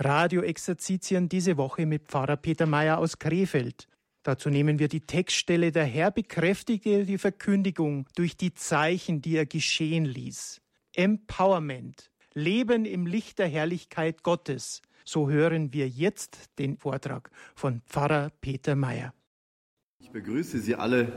[0.00, 3.88] Radioexerzitien diese Woche mit Pfarrer Peter Mayer aus Krefeld.
[4.22, 9.46] Dazu nehmen wir die Textstelle Der Herr bekräftigte die Verkündigung durch die Zeichen, die er
[9.46, 10.60] geschehen ließ.
[10.94, 12.12] Empowerment.
[12.32, 14.82] Leben im Licht der Herrlichkeit Gottes.
[15.04, 19.12] So hören wir jetzt den Vortrag von Pfarrer Peter Mayer.
[19.98, 21.12] Ich begrüße Sie alle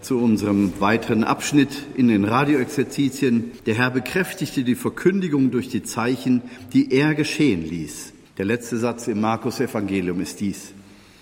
[0.00, 3.52] zu unserem weiteren Abschnitt in den Radioexerzitien.
[3.66, 6.40] Der Herr bekräftigte die Verkündigung durch die Zeichen,
[6.72, 8.13] die er geschehen ließ.
[8.36, 10.72] Der letzte Satz im Markus Evangelium ist dies.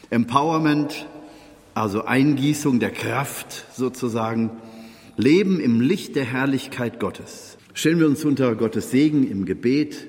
[0.08, 1.06] Empowerment,
[1.74, 4.50] also Eingießung der Kraft sozusagen,
[5.18, 7.58] Leben im Licht der Herrlichkeit Gottes.
[7.74, 10.08] Stellen wir uns unter Gottes Segen im Gebet.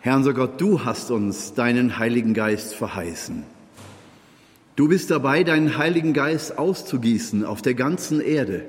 [0.00, 3.44] Herr unser Gott, du hast uns deinen Heiligen Geist verheißen.
[4.74, 8.64] Du bist dabei, deinen Heiligen Geist auszugießen auf der ganzen Erde.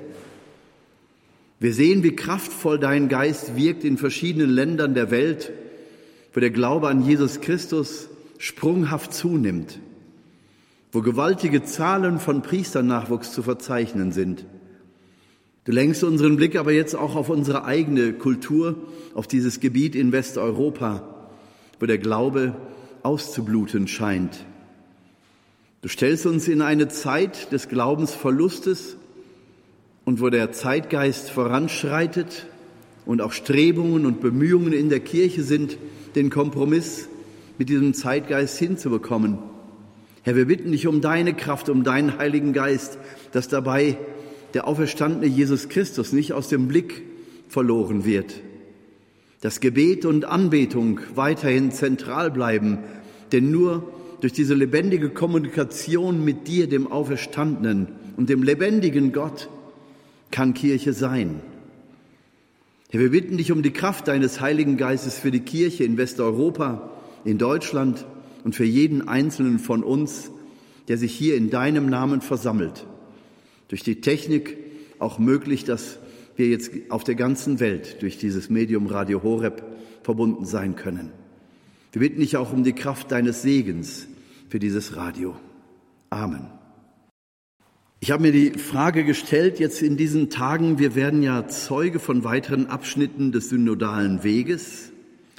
[1.58, 5.50] Wir sehen, wie kraftvoll dein Geist wirkt in verschiedenen Ländern der Welt
[6.32, 9.78] wo der Glaube an Jesus Christus sprunghaft zunimmt,
[10.90, 14.44] wo gewaltige Zahlen von Priesternachwuchs zu verzeichnen sind.
[15.64, 18.76] Du lenkst unseren Blick aber jetzt auch auf unsere eigene Kultur,
[19.14, 21.28] auf dieses Gebiet in Westeuropa,
[21.78, 22.56] wo der Glaube
[23.02, 24.44] auszubluten scheint.
[25.82, 28.96] Du stellst uns in eine Zeit des Glaubensverlustes
[30.04, 32.46] und wo der Zeitgeist voranschreitet
[33.04, 35.76] und auch Strebungen und Bemühungen in der Kirche sind,
[36.14, 37.08] den Kompromiss
[37.58, 39.38] mit diesem Zeitgeist hinzubekommen.
[40.22, 42.98] Herr, wir bitten dich um deine Kraft, um deinen Heiligen Geist,
[43.32, 43.98] dass dabei
[44.54, 47.02] der auferstandene Jesus Christus nicht aus dem Blick
[47.48, 48.34] verloren wird.
[49.40, 52.78] Dass Gebet und Anbetung weiterhin zentral bleiben,
[53.32, 59.48] denn nur durch diese lebendige Kommunikation mit dir, dem Auferstandenen und dem lebendigen Gott,
[60.30, 61.40] kann Kirche sein.
[62.92, 66.90] Herr, wir bitten dich um die Kraft deines Heiligen Geistes für die Kirche in Westeuropa,
[67.24, 68.04] in Deutschland
[68.44, 70.30] und für jeden Einzelnen von uns,
[70.88, 72.86] der sich hier in deinem Namen versammelt.
[73.68, 74.58] Durch die Technik
[74.98, 76.00] auch möglich, dass
[76.36, 79.62] wir jetzt auf der ganzen Welt durch dieses Medium Radio Horeb
[80.02, 81.12] verbunden sein können.
[81.92, 84.06] Wir bitten dich auch um die Kraft deines Segens
[84.50, 85.34] für dieses Radio.
[86.10, 86.61] Amen.
[88.04, 92.24] Ich habe mir die Frage gestellt, jetzt in diesen Tagen, wir werden ja Zeuge von
[92.24, 94.90] weiteren Abschnitten des synodalen Weges,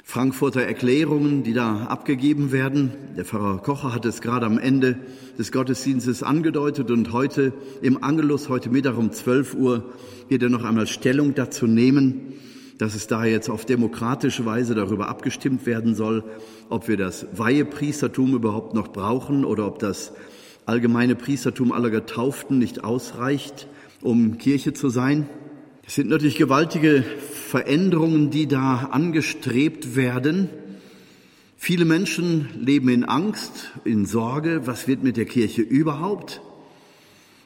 [0.02, 2.90] Frankfurter Erklärungen, die da abgegeben werden.
[3.18, 4.96] Der Pfarrer Kocher hat es gerade am Ende
[5.38, 7.52] des Gottesdienstes angedeutet und heute
[7.82, 9.92] im Angelus, heute Mittag um 12 Uhr,
[10.30, 12.32] wird er noch einmal Stellung dazu nehmen,
[12.78, 16.24] dass es da jetzt auf demokratische Weise darüber abgestimmt werden soll,
[16.70, 20.14] ob wir das Weihepriestertum überhaupt noch brauchen oder ob das
[20.66, 23.68] allgemeine Priestertum aller Getauften nicht ausreicht,
[24.00, 25.28] um Kirche zu sein.
[25.86, 30.48] Es sind natürlich gewaltige Veränderungen, die da angestrebt werden.
[31.56, 34.66] Viele Menschen leben in Angst, in Sorge.
[34.66, 36.40] Was wird mit der Kirche überhaupt?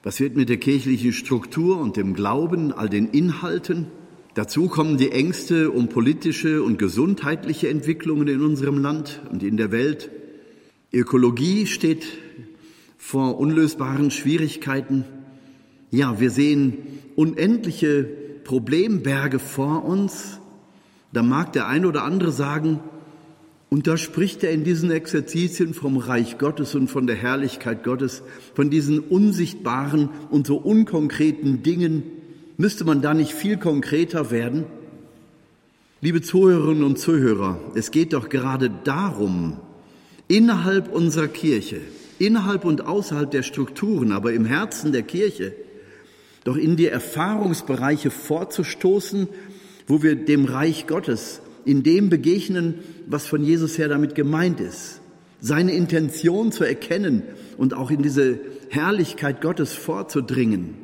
[0.03, 3.87] Was wird mit der kirchlichen Struktur und dem Glauben, all den Inhalten?
[4.35, 9.73] Dazu kommen die Ängste um politische und gesundheitliche Entwicklungen in unserem Land und in der
[9.73, 10.11] Welt.
[10.93, 12.07] Ökologie steht
[12.99, 15.05] vor unlösbaren Schwierigkeiten.
[15.91, 16.77] Ja, wir sehen
[17.17, 18.05] unendliche
[18.45, 20.41] Problemberge vor uns.
[21.13, 22.81] Da mag der eine oder andere sagen,
[23.71, 28.23] und da spricht er in diesen Exerzitien vom Reich Gottes und von der Herrlichkeit Gottes,
[28.55, 32.03] von diesen unsichtbaren und so unkonkreten Dingen.
[32.57, 34.65] Müsste man da nicht viel konkreter werden?
[36.01, 39.59] Liebe Zuhörerinnen und Zuhörer, es geht doch gerade darum,
[40.29, 41.81] innerhalb unserer Kirche,
[42.19, 45.53] innerhalb und außerhalb der Strukturen, aber im Herzen der Kirche,
[46.45, 49.29] doch in die Erfahrungsbereiche vorzustoßen,
[49.87, 55.01] wo wir dem Reich Gottes in dem begegnen, was von Jesus her damit gemeint ist,
[55.41, 57.23] seine Intention zu erkennen
[57.57, 58.39] und auch in diese
[58.71, 60.75] Herrlichkeit Gottes vorzudringen.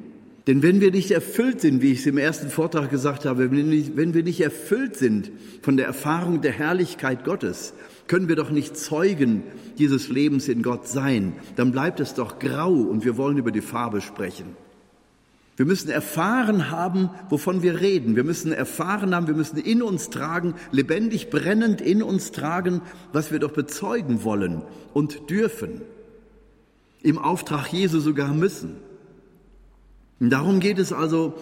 [0.47, 4.15] Denn wenn wir nicht erfüllt sind, wie ich es im ersten Vortrag gesagt habe, wenn
[4.15, 5.31] wir, nicht, erfüllt sind
[5.62, 7.72] von der Erfahrung der Herrlichkeit Gottes,
[8.06, 9.42] können wir doch nicht Zeugen
[9.78, 11.34] dieses Lebens in Gott sein.
[11.56, 14.56] Dann bleibt es doch grau und wir wollen über die Farbe sprechen.
[15.56, 18.16] Wir müssen erfahren haben, wovon wir reden.
[18.16, 23.30] Wir müssen erfahren haben, wir müssen in uns tragen, lebendig brennend in uns tragen, was
[23.30, 24.62] wir doch bezeugen wollen
[24.92, 25.83] und dürfen.
[27.03, 28.77] Im Auftrag Jesu sogar müssen.
[30.18, 31.34] Und darum geht es also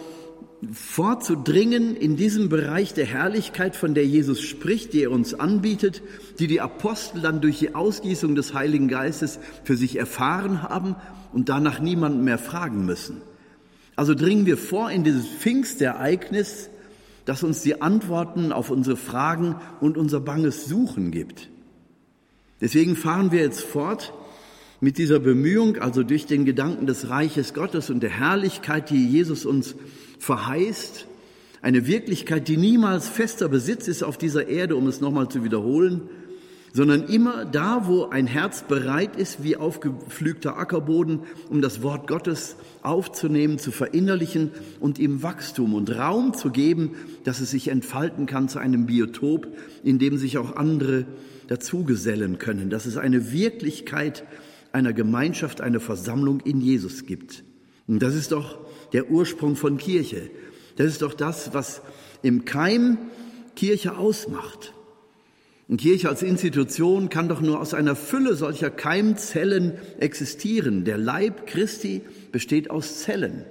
[0.71, 6.01] vorzudringen in diesem Bereich der Herrlichkeit, von der Jesus spricht, die er uns anbietet,
[6.39, 10.95] die die Apostel dann durch die Ausgießung des Heiligen Geistes für sich erfahren haben
[11.33, 13.21] und danach niemanden mehr fragen müssen.
[13.95, 16.69] Also dringen wir vor in dieses Pfingstereignis,
[17.25, 21.49] das uns die Antworten auf unsere Fragen und unser banges Suchen gibt.
[22.61, 24.13] Deswegen fahren wir jetzt fort
[24.81, 29.45] mit dieser Bemühung, also durch den Gedanken des Reiches Gottes und der Herrlichkeit, die Jesus
[29.45, 29.75] uns
[30.19, 31.07] verheißt,
[31.61, 36.09] eine Wirklichkeit, die niemals fester Besitz ist auf dieser Erde, um es nochmal zu wiederholen,
[36.73, 41.19] sondern immer da, wo ein Herz bereit ist, wie aufgepflügter Ackerboden,
[41.49, 47.39] um das Wort Gottes aufzunehmen, zu verinnerlichen und ihm Wachstum und Raum zu geben, dass
[47.39, 49.47] es sich entfalten kann zu einem Biotop,
[49.83, 51.05] in dem sich auch andere
[51.47, 54.25] dazugesellen können, dass es eine Wirklichkeit
[54.71, 57.43] einer Gemeinschaft, eine Versammlung in Jesus gibt.
[57.87, 58.62] Und das ist doch
[58.93, 60.29] der Ursprung von Kirche.
[60.77, 61.81] Das ist doch das, was
[62.21, 62.97] im Keim
[63.55, 64.73] Kirche ausmacht.
[65.67, 70.83] Und Kirche als Institution kann doch nur aus einer Fülle solcher Keimzellen existieren.
[70.83, 72.01] Der Leib Christi
[72.31, 73.45] besteht aus Zellen.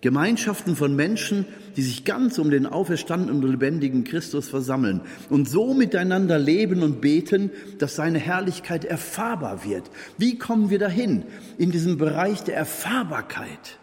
[0.00, 1.44] Gemeinschaften von Menschen,
[1.76, 7.00] die sich ganz um den auferstandenen und lebendigen Christus versammeln und so miteinander leben und
[7.00, 9.90] beten, dass seine Herrlichkeit erfahrbar wird.
[10.16, 11.24] Wie kommen wir dahin?
[11.58, 13.78] In diesem Bereich der Erfahrbarkeit.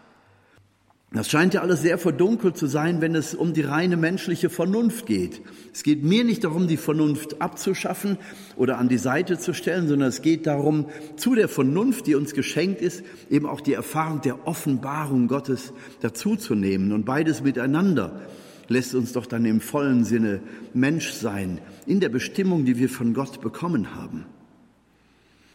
[1.12, 5.06] Das scheint ja alles sehr verdunkelt zu sein, wenn es um die reine menschliche Vernunft
[5.06, 5.40] geht.
[5.72, 8.18] Es geht mir nicht darum, die Vernunft abzuschaffen
[8.56, 10.86] oder an die Seite zu stellen, sondern es geht darum,
[11.16, 16.92] zu der Vernunft, die uns geschenkt ist, eben auch die Erfahrung der Offenbarung Gottes dazuzunehmen.
[16.92, 18.20] Und beides miteinander
[18.66, 20.40] lässt uns doch dann im vollen Sinne
[20.74, 24.26] Mensch sein, in der Bestimmung, die wir von Gott bekommen haben.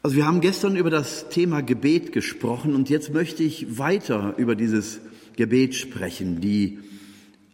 [0.02, 4.56] Also wir haben gestern über das Thema Gebet gesprochen und jetzt möchte ich weiter über
[4.56, 5.02] dieses
[5.36, 6.80] Gebet sprechen, die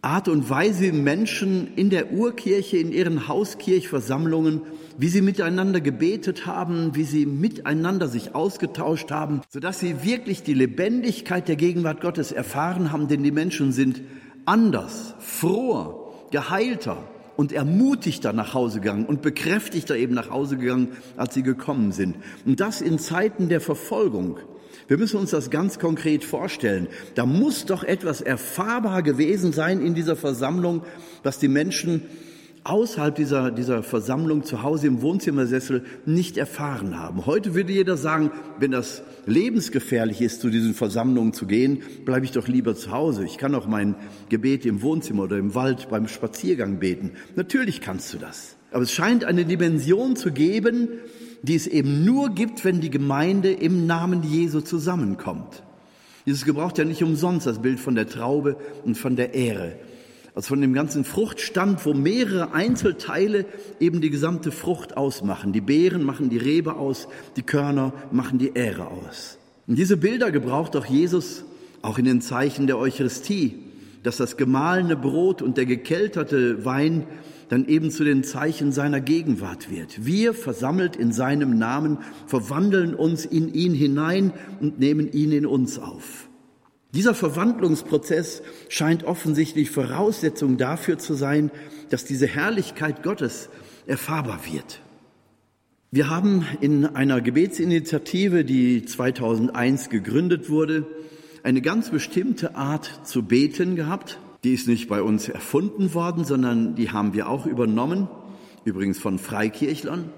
[0.00, 4.62] Art und Weise, wie Menschen in der Urkirche, in ihren Hauskirchversammlungen,
[4.96, 10.54] wie sie miteinander gebetet haben, wie sie miteinander sich ausgetauscht haben, sodass sie wirklich die
[10.54, 14.02] Lebendigkeit der Gegenwart Gottes erfahren haben, denn die Menschen sind
[14.44, 17.02] anders, froher, geheilter
[17.36, 22.16] und ermutigter nach Hause gegangen und bekräftigter eben nach Hause gegangen, als sie gekommen sind.
[22.44, 24.38] Und das in Zeiten der Verfolgung.
[24.88, 26.88] Wir müssen uns das ganz konkret vorstellen.
[27.14, 30.82] Da muss doch etwas erfahrbar gewesen sein in dieser Versammlung,
[31.22, 32.02] was die Menschen
[32.64, 37.26] außerhalb dieser, dieser Versammlung zu Hause im Wohnzimmersessel nicht erfahren haben.
[37.26, 42.32] Heute würde jeder sagen, wenn das lebensgefährlich ist, zu diesen Versammlungen zu gehen, bleibe ich
[42.32, 43.24] doch lieber zu Hause.
[43.24, 43.94] Ich kann auch mein
[44.30, 47.12] Gebet im Wohnzimmer oder im Wald beim Spaziergang beten.
[47.36, 48.56] Natürlich kannst du das.
[48.70, 50.88] Aber es scheint eine Dimension zu geben,
[51.42, 55.62] die es eben nur gibt, wenn die Gemeinde im Namen Jesu zusammenkommt.
[56.24, 59.76] Jesus gebraucht ja nicht umsonst das Bild von der Traube und von der Ähre.
[60.34, 63.46] Also von dem ganzen Fruchtstand, wo mehrere Einzelteile
[63.80, 65.52] eben die gesamte Frucht ausmachen.
[65.52, 69.38] Die Beeren machen die Rebe aus, die Körner machen die Ähre aus.
[69.66, 71.44] Und diese Bilder gebraucht auch Jesus
[71.82, 73.54] auch in den Zeichen der Eucharistie,
[74.02, 77.06] dass das gemahlene Brot und der gekelterte Wein
[77.48, 80.04] dann eben zu den Zeichen seiner Gegenwart wird.
[80.04, 85.78] Wir, versammelt in seinem Namen, verwandeln uns in ihn hinein und nehmen ihn in uns
[85.78, 86.28] auf.
[86.94, 91.50] Dieser Verwandlungsprozess scheint offensichtlich Voraussetzung dafür zu sein,
[91.90, 93.50] dass diese Herrlichkeit Gottes
[93.86, 94.80] erfahrbar wird.
[95.90, 100.86] Wir haben in einer Gebetsinitiative, die 2001 gegründet wurde,
[101.42, 104.18] eine ganz bestimmte Art zu beten gehabt.
[104.44, 108.08] Die ist nicht bei uns erfunden worden, sondern die haben wir auch übernommen,
[108.64, 110.10] übrigens von Freikirchlern.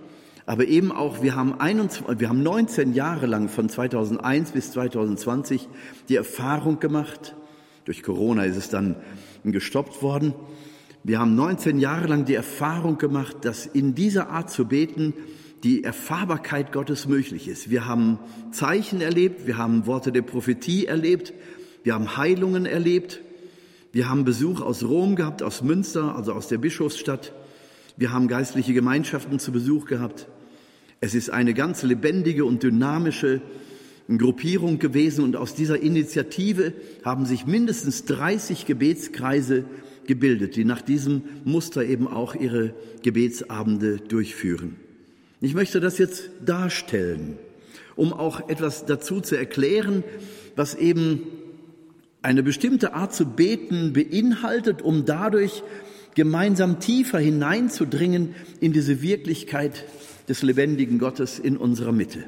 [0.44, 5.68] Aber eben auch, wir haben, 21, wir haben 19 Jahre lang von 2001 bis 2020
[6.08, 7.34] die Erfahrung gemacht,
[7.84, 8.96] durch Corona ist es dann
[9.44, 10.34] gestoppt worden,
[11.02, 15.14] wir haben 19 Jahre lang die Erfahrung gemacht, dass in dieser Art zu beten
[15.62, 17.70] die Erfahrbarkeit Gottes möglich ist.
[17.70, 18.18] Wir haben
[18.50, 21.32] Zeichen erlebt, wir haben Worte der Prophetie erlebt,
[21.84, 23.20] wir haben Heilungen erlebt,
[23.92, 27.32] wir haben Besuch aus Rom gehabt, aus Münster, also aus der Bischofsstadt.
[27.96, 30.28] Wir haben geistliche Gemeinschaften zu Besuch gehabt.
[31.00, 33.40] Es ist eine ganz lebendige und dynamische
[34.08, 36.72] Gruppierung gewesen und aus dieser Initiative
[37.04, 39.64] haben sich mindestens 30 Gebetskreise
[40.06, 44.76] gebildet, die nach diesem Muster eben auch ihre Gebetsabende durchführen.
[45.40, 47.38] Ich möchte das jetzt darstellen,
[47.96, 50.04] um auch etwas dazu zu erklären,
[50.54, 51.22] was eben
[52.22, 55.62] eine bestimmte Art zu beten beinhaltet, um dadurch
[56.14, 59.84] gemeinsam tiefer hineinzudringen in diese Wirklichkeit
[60.28, 62.24] des lebendigen Gottes in unserer Mitte.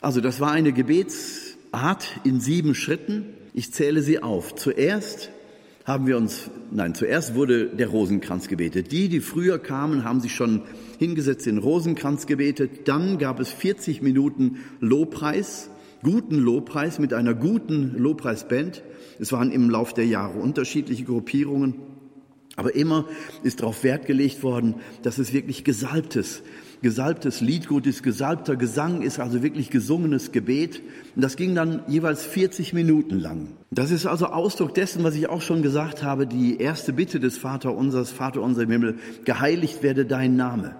[0.00, 3.26] Also das war eine Gebetsart in sieben Schritten.
[3.54, 4.54] Ich zähle sie auf.
[4.56, 5.30] Zuerst
[5.84, 8.92] haben wir uns, nein, zuerst wurde der Rosenkranz gebetet.
[8.92, 10.62] Die, die früher kamen, haben sich schon
[10.98, 12.88] hingesetzt in Rosenkranz gebetet.
[12.88, 15.70] Dann gab es 40 Minuten Lobpreis
[16.02, 18.82] guten Lobpreis mit einer guten Lobpreisband.
[19.18, 21.74] Es waren im Lauf der Jahre unterschiedliche Gruppierungen.
[22.56, 23.06] Aber immer
[23.42, 26.42] ist darauf Wert gelegt worden, dass es wirklich gesalbtes
[26.82, 30.82] gesalbtes Liedgut ist, gesalbter Gesang ist also wirklich gesungenes Gebet.
[31.14, 33.48] Und das ging dann jeweils 40 Minuten lang.
[33.70, 37.38] Das ist also Ausdruck dessen, was ich auch schon gesagt habe, die erste Bitte des
[37.38, 40.74] Vater unseres, Vater unser im Himmel, geheiligt werde dein Name.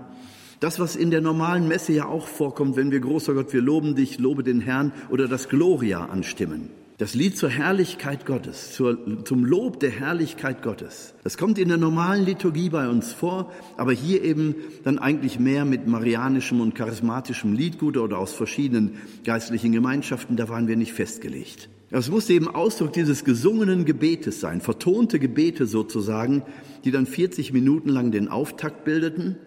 [0.62, 3.96] Das, was in der normalen Messe ja auch vorkommt, wenn wir großer Gott, wir loben
[3.96, 6.70] dich, lobe den Herrn oder das Gloria anstimmen.
[6.98, 11.14] Das Lied zur Herrlichkeit Gottes, zur, zum Lob der Herrlichkeit Gottes.
[11.24, 14.54] Das kommt in der normalen Liturgie bei uns vor, aber hier eben
[14.84, 20.68] dann eigentlich mehr mit marianischem und charismatischem Liedgut oder aus verschiedenen geistlichen Gemeinschaften, da waren
[20.68, 21.70] wir nicht festgelegt.
[21.90, 26.44] Es musste eben Ausdruck dieses gesungenen Gebetes sein, vertonte Gebete sozusagen,
[26.84, 29.38] die dann 40 Minuten lang den Auftakt bildeten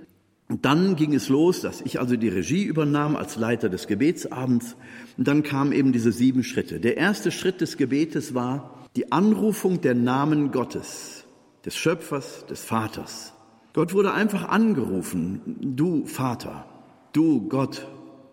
[0.48, 4.76] und dann ging es los, dass ich also die Regie übernahm als Leiter des Gebetsabends.
[5.18, 6.80] Und dann kamen eben diese sieben Schritte.
[6.80, 11.26] Der erste Schritt des Gebetes war die Anrufung der Namen Gottes,
[11.66, 13.34] des Schöpfers, des Vaters.
[13.74, 15.42] Gott wurde einfach angerufen.
[15.60, 16.66] Du Vater,
[17.12, 17.88] du Gott,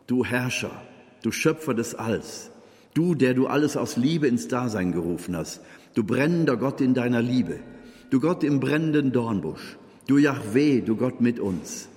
[0.07, 0.83] du Herrscher,
[1.23, 2.51] du Schöpfer des Alls,
[2.93, 5.63] du, der du alles aus Liebe ins Dasein gerufen hast,
[5.95, 7.59] du brennender Gott in deiner Liebe,
[8.11, 11.89] du Gott im brennenden Dornbusch, du Yahweh, du Gott mit uns.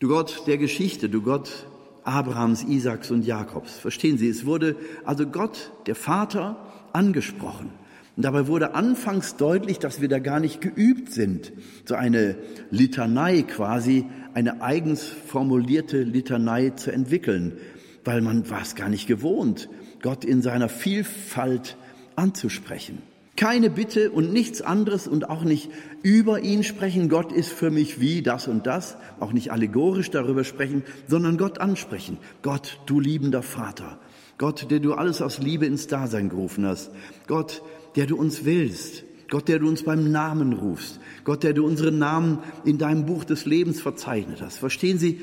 [0.00, 1.66] Du Gott der Geschichte, du Gott
[2.04, 3.78] Abrahams, Isaaks und Jakobs.
[3.78, 6.56] Verstehen Sie, es wurde also Gott, der Vater,
[6.94, 7.70] angesprochen.
[8.16, 11.52] Und dabei wurde anfangs deutlich, dass wir da gar nicht geübt sind,
[11.84, 12.36] so eine
[12.70, 17.58] Litanei quasi, eine eigens formulierte Litanei zu entwickeln,
[18.02, 19.68] weil man war es gar nicht gewohnt,
[20.00, 21.76] Gott in seiner Vielfalt
[22.16, 23.02] anzusprechen.
[23.40, 25.70] Keine Bitte und nichts anderes und auch nicht
[26.02, 27.08] über ihn sprechen.
[27.08, 28.98] Gott ist für mich wie das und das.
[29.18, 32.18] Auch nicht allegorisch darüber sprechen, sondern Gott ansprechen.
[32.42, 33.98] Gott, du liebender Vater.
[34.36, 36.90] Gott, der du alles aus Liebe ins Dasein gerufen hast.
[37.28, 37.62] Gott,
[37.96, 39.04] der du uns willst.
[39.30, 41.00] Gott, der du uns beim Namen rufst.
[41.24, 44.58] Gott, der du unseren Namen in deinem Buch des Lebens verzeichnet hast.
[44.58, 45.22] Verstehen Sie,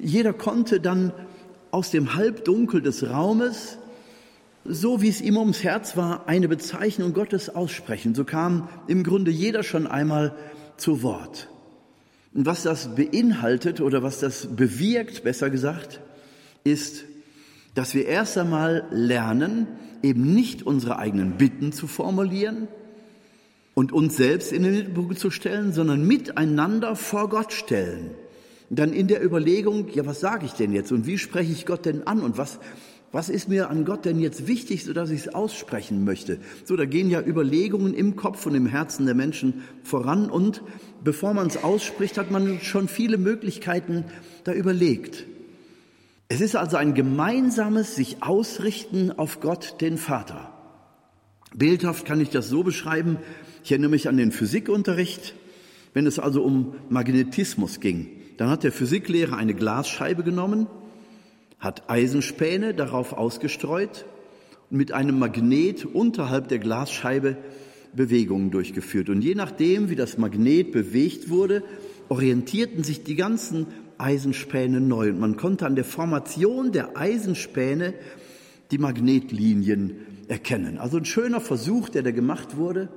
[0.00, 1.12] jeder konnte dann
[1.70, 3.76] aus dem Halbdunkel des Raumes
[4.68, 8.14] so wie es ihm ums Herz war, eine Bezeichnung Gottes aussprechen.
[8.14, 10.36] So kam im Grunde jeder schon einmal
[10.76, 11.48] zu Wort.
[12.34, 16.00] Und was das beinhaltet oder was das bewirkt, besser gesagt,
[16.64, 17.04] ist,
[17.74, 19.66] dass wir erst einmal lernen,
[20.02, 22.68] eben nicht unsere eigenen Bitten zu formulieren
[23.74, 28.10] und uns selbst in den Mittelpunkt zu stellen, sondern miteinander vor Gott stellen.
[28.70, 31.86] Dann in der Überlegung, ja, was sage ich denn jetzt und wie spreche ich Gott
[31.86, 32.58] denn an und was,
[33.10, 36.38] was ist mir an Gott denn jetzt wichtig, sodass ich es aussprechen möchte?
[36.64, 40.62] So, da gehen ja Überlegungen im Kopf und im Herzen der Menschen voran und
[41.02, 44.04] bevor man es ausspricht, hat man schon viele Möglichkeiten
[44.44, 45.24] da überlegt.
[46.28, 50.52] Es ist also ein gemeinsames sich ausrichten auf Gott, den Vater.
[51.54, 53.16] Bildhaft kann ich das so beschreiben.
[53.64, 55.34] Ich erinnere mich an den Physikunterricht.
[55.94, 60.66] Wenn es also um Magnetismus ging, dann hat der Physiklehrer eine Glasscheibe genommen
[61.58, 64.04] hat Eisenspäne darauf ausgestreut
[64.70, 67.36] und mit einem Magnet unterhalb der Glasscheibe
[67.94, 69.08] Bewegungen durchgeführt.
[69.08, 71.62] Und je nachdem, wie das Magnet bewegt wurde,
[72.08, 73.66] orientierten sich die ganzen
[73.98, 75.10] Eisenspäne neu.
[75.10, 77.94] Und man konnte an der Formation der Eisenspäne
[78.70, 79.96] die Magnetlinien
[80.28, 80.78] erkennen.
[80.78, 82.88] Also ein schöner Versuch, der da gemacht wurde.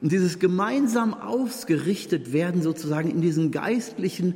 [0.00, 4.34] Und dieses gemeinsam ausgerichtet werden sozusagen in diesen geistlichen,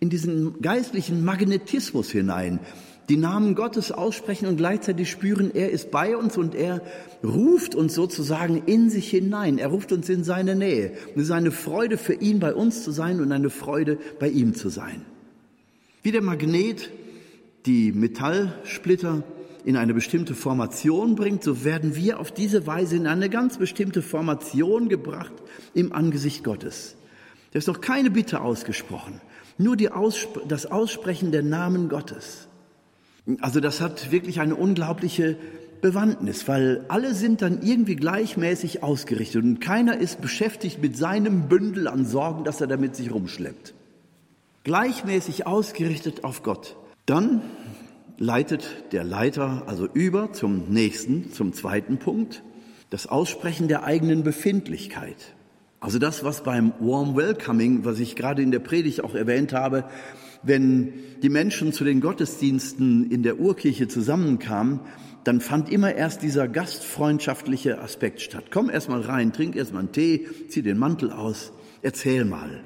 [0.00, 2.58] in diesen geistlichen Magnetismus hinein,
[3.08, 6.80] die Namen Gottes aussprechen und gleichzeitig spüren, er ist bei uns und er
[7.22, 9.58] ruft uns sozusagen in sich hinein.
[9.58, 10.92] Er ruft uns in seine Nähe.
[11.14, 14.54] Es ist eine Freude für ihn, bei uns zu sein und eine Freude, bei ihm
[14.54, 15.04] zu sein.
[16.02, 16.90] Wie der Magnet
[17.66, 19.22] die Metallsplitter
[19.64, 24.02] in eine bestimmte Formation bringt, so werden wir auf diese Weise in eine ganz bestimmte
[24.02, 25.32] Formation gebracht
[25.72, 26.96] im Angesicht Gottes.
[27.52, 29.20] Da ist noch keine Bitte ausgesprochen,
[29.56, 32.48] nur Aussp das Aussprechen der Namen Gottes.
[33.40, 35.36] Also das hat wirklich eine unglaubliche
[35.80, 41.88] Bewandtnis, weil alle sind dann irgendwie gleichmäßig ausgerichtet und keiner ist beschäftigt mit seinem Bündel
[41.88, 43.74] an Sorgen, das er damit sich rumschleppt.
[44.64, 46.76] Gleichmäßig ausgerichtet auf Gott.
[47.04, 47.42] Dann
[48.16, 52.42] leitet der Leiter also über zum nächsten, zum zweiten Punkt,
[52.90, 55.34] das Aussprechen der eigenen Befindlichkeit.
[55.80, 59.84] Also das, was beim Warm Welcoming, was ich gerade in der Predigt auch erwähnt habe,
[60.44, 64.80] wenn die Menschen zu den Gottesdiensten in der Urkirche zusammenkamen,
[65.24, 68.44] dann fand immer erst dieser gastfreundschaftliche Aspekt statt.
[68.50, 72.60] Komm erst mal rein, trink erst mal einen Tee, zieh den Mantel aus, erzähl mal.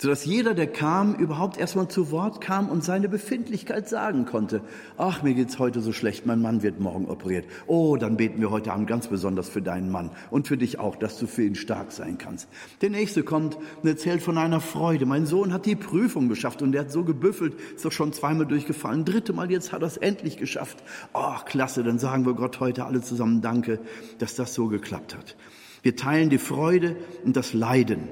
[0.00, 4.60] Sodass jeder, der kam, überhaupt erstmal zu Wort kam und seine Befindlichkeit sagen konnte.
[4.96, 7.46] Ach, mir geht's heute so schlecht, mein Mann wird morgen operiert.
[7.66, 10.94] Oh, dann beten wir heute Abend ganz besonders für deinen Mann und für dich auch,
[10.94, 12.48] dass du für ihn stark sein kannst.
[12.80, 15.04] Der nächste kommt und erzählt von einer Freude.
[15.04, 18.46] Mein Sohn hat die Prüfung geschafft und der hat so gebüffelt, ist doch schon zweimal
[18.46, 19.04] durchgefallen.
[19.04, 20.78] Dritte Mal, jetzt hat er es endlich geschafft.
[21.12, 23.80] Ach, klasse, dann sagen wir Gott heute alle zusammen Danke,
[24.18, 25.36] dass das so geklappt hat.
[25.82, 28.08] Wir teilen die Freude und das Leiden.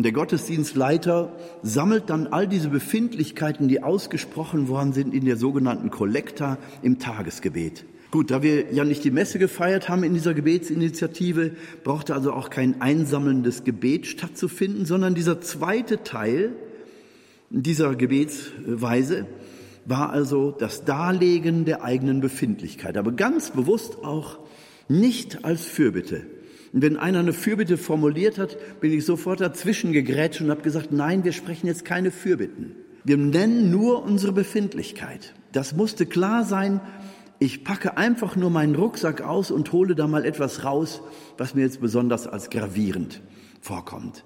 [0.00, 1.30] Und der Gottesdienstleiter
[1.62, 7.84] sammelt dann all diese Befindlichkeiten, die ausgesprochen worden sind, in der sogenannten Kollekta im Tagesgebet.
[8.10, 11.50] Gut, da wir ja nicht die Messe gefeiert haben in dieser Gebetsinitiative,
[11.84, 16.54] brauchte also auch kein einsammelndes Gebet stattzufinden, sondern dieser zweite Teil
[17.50, 19.26] dieser Gebetsweise
[19.84, 24.38] war also das Darlegen der eigenen Befindlichkeit, aber ganz bewusst auch
[24.88, 26.22] nicht als Fürbitte.
[26.72, 30.92] Und wenn einer eine Fürbitte formuliert hat, bin ich sofort dazwischen gegrätscht und habe gesagt,
[30.92, 32.76] nein, wir sprechen jetzt keine Fürbitten.
[33.04, 35.34] Wir nennen nur unsere Befindlichkeit.
[35.52, 36.80] Das musste klar sein.
[37.38, 41.00] Ich packe einfach nur meinen Rucksack aus und hole da mal etwas raus,
[41.38, 43.22] was mir jetzt besonders als gravierend
[43.60, 44.24] vorkommt.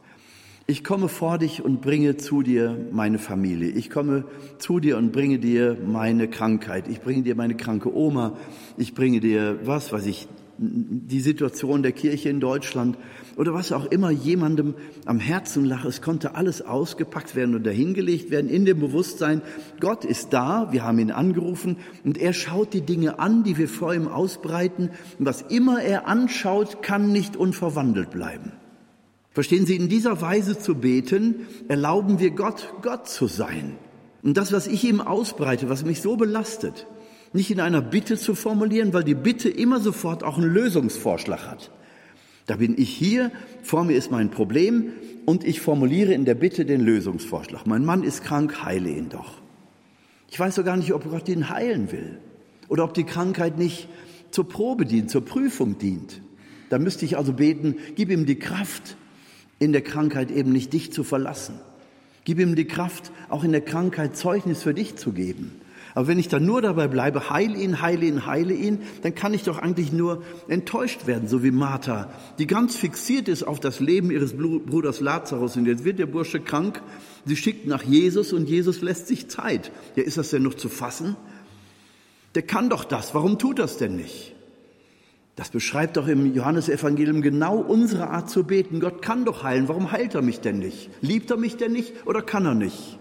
[0.66, 3.68] Ich komme vor dich und bringe zu dir meine Familie.
[3.68, 4.24] Ich komme
[4.58, 6.88] zu dir und bringe dir meine Krankheit.
[6.88, 8.36] Ich bringe dir meine kranke Oma.
[8.78, 10.26] Ich bringe dir, was weiß ich,
[10.58, 12.96] die Situation der Kirche in Deutschland
[13.36, 15.84] oder was auch immer jemandem am Herzen lag.
[15.84, 19.42] Es konnte alles ausgepackt werden und dahingelegt werden in dem Bewusstsein,
[19.80, 23.68] Gott ist da, wir haben ihn angerufen und er schaut die Dinge an, die wir
[23.68, 24.90] vor ihm ausbreiten.
[25.18, 28.52] Und was immer er anschaut, kann nicht unverwandelt bleiben.
[29.30, 33.76] Verstehen Sie, in dieser Weise zu beten, erlauben wir Gott, Gott zu sein.
[34.22, 36.86] Und das, was ich ihm ausbreite, was mich so belastet,
[37.34, 41.70] nicht in einer Bitte zu formulieren, weil die Bitte immer sofort auch einen Lösungsvorschlag hat.
[42.46, 44.92] Da bin ich hier, vor mir ist mein Problem
[45.24, 47.66] und ich formuliere in der Bitte den Lösungsvorschlag.
[47.66, 49.40] Mein Mann ist krank, heile ihn doch.
[50.30, 52.18] Ich weiß doch gar nicht, ob Gott ihn heilen will
[52.68, 53.88] oder ob die Krankheit nicht
[54.30, 56.20] zur Probe dient, zur Prüfung dient.
[56.70, 58.96] Da müsste ich also beten, gib ihm die Kraft,
[59.58, 61.54] in der Krankheit eben nicht dich zu verlassen.
[62.24, 65.60] Gib ihm die Kraft, auch in der Krankheit Zeugnis für dich zu geben.
[65.94, 69.32] Aber wenn ich dann nur dabei bleibe, heile ihn, heile ihn, heile ihn, dann kann
[69.32, 73.78] ich doch eigentlich nur enttäuscht werden, so wie Martha, die ganz fixiert ist auf das
[73.78, 75.56] Leben ihres Bruders Lazarus.
[75.56, 76.82] Und jetzt wird der Bursche krank.
[77.24, 79.70] Sie schickt nach Jesus und Jesus lässt sich Zeit.
[79.94, 81.16] Ja, ist das denn noch zu fassen?
[82.34, 83.14] Der kann doch das.
[83.14, 84.34] Warum tut das denn nicht?
[85.36, 88.80] Das beschreibt doch im Johannesevangelium genau unsere Art zu beten.
[88.80, 89.68] Gott kann doch heilen.
[89.68, 90.90] Warum heilt er mich denn nicht?
[91.00, 92.98] Liebt er mich denn nicht oder kann er nicht?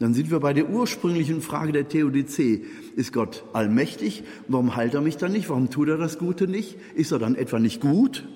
[0.00, 2.64] Dann sind wir bei der ursprünglichen Frage der Theodizee.
[2.96, 4.24] Ist Gott allmächtig?
[4.48, 5.50] Warum heilt er mich dann nicht?
[5.50, 6.78] Warum tut er das Gute nicht?
[6.94, 8.26] Ist er dann etwa nicht gut?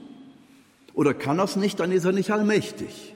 [0.92, 1.81] Oder kann er es nicht?
[1.81, 3.14] Dann ist er nicht allmächtig.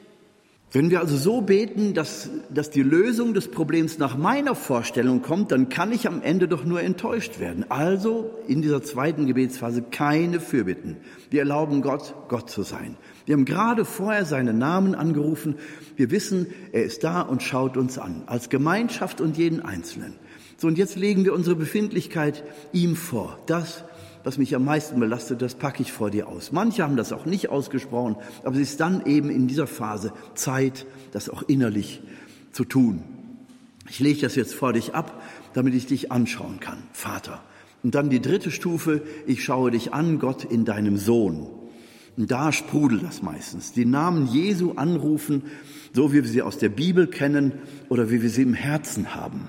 [0.72, 5.52] Wenn wir also so beten, dass, dass die Lösung des Problems nach meiner Vorstellung kommt,
[5.52, 7.70] dann kann ich am Ende doch nur enttäuscht werden.
[7.70, 10.96] Also in dieser zweiten Gebetsphase keine Fürbitten.
[11.30, 12.96] Wir erlauben Gott, Gott zu sein.
[13.28, 15.56] Wir haben gerade vorher seinen Namen angerufen.
[15.96, 20.14] Wir wissen, er ist da und schaut uns an, als Gemeinschaft und jeden Einzelnen.
[20.56, 23.38] So, und jetzt legen wir unsere Befindlichkeit ihm vor.
[23.44, 23.84] Das,
[24.24, 26.52] was mich am meisten belastet, das packe ich vor dir aus.
[26.52, 30.86] Manche haben das auch nicht ausgesprochen, aber es ist dann eben in dieser Phase Zeit,
[31.12, 32.00] das auch innerlich
[32.52, 33.02] zu tun.
[33.90, 37.42] Ich lege das jetzt vor dich ab, damit ich dich anschauen kann, Vater.
[37.82, 41.57] Und dann die dritte Stufe, ich schaue dich an, Gott, in deinem Sohn.
[42.18, 43.72] Und da sprudelt das meistens.
[43.72, 45.44] Die Namen Jesu anrufen,
[45.94, 47.52] so wie wir sie aus der Bibel kennen
[47.88, 49.46] oder wie wir sie im Herzen haben.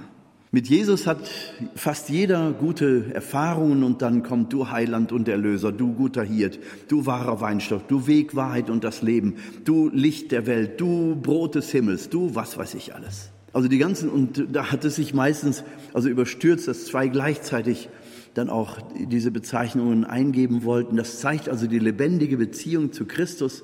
[0.51, 1.29] Mit Jesus hat
[1.75, 7.07] fast jeder gute Erfahrungen und dann kommt du Heiland und Erlöser, du guter Hirt, du
[7.07, 11.71] wahrer Weinstock, du Weg, Wahrheit und das Leben, du Licht der Welt, du Brot des
[11.71, 13.31] Himmels, du was weiß ich alles.
[13.51, 17.89] Also die ganzen, und da hat es sich meistens, also überstürzt, dass zwei gleichzeitig
[18.33, 20.95] dann auch diese Bezeichnungen eingeben wollten.
[20.97, 23.63] Das zeigt also die lebendige Beziehung zu Christus.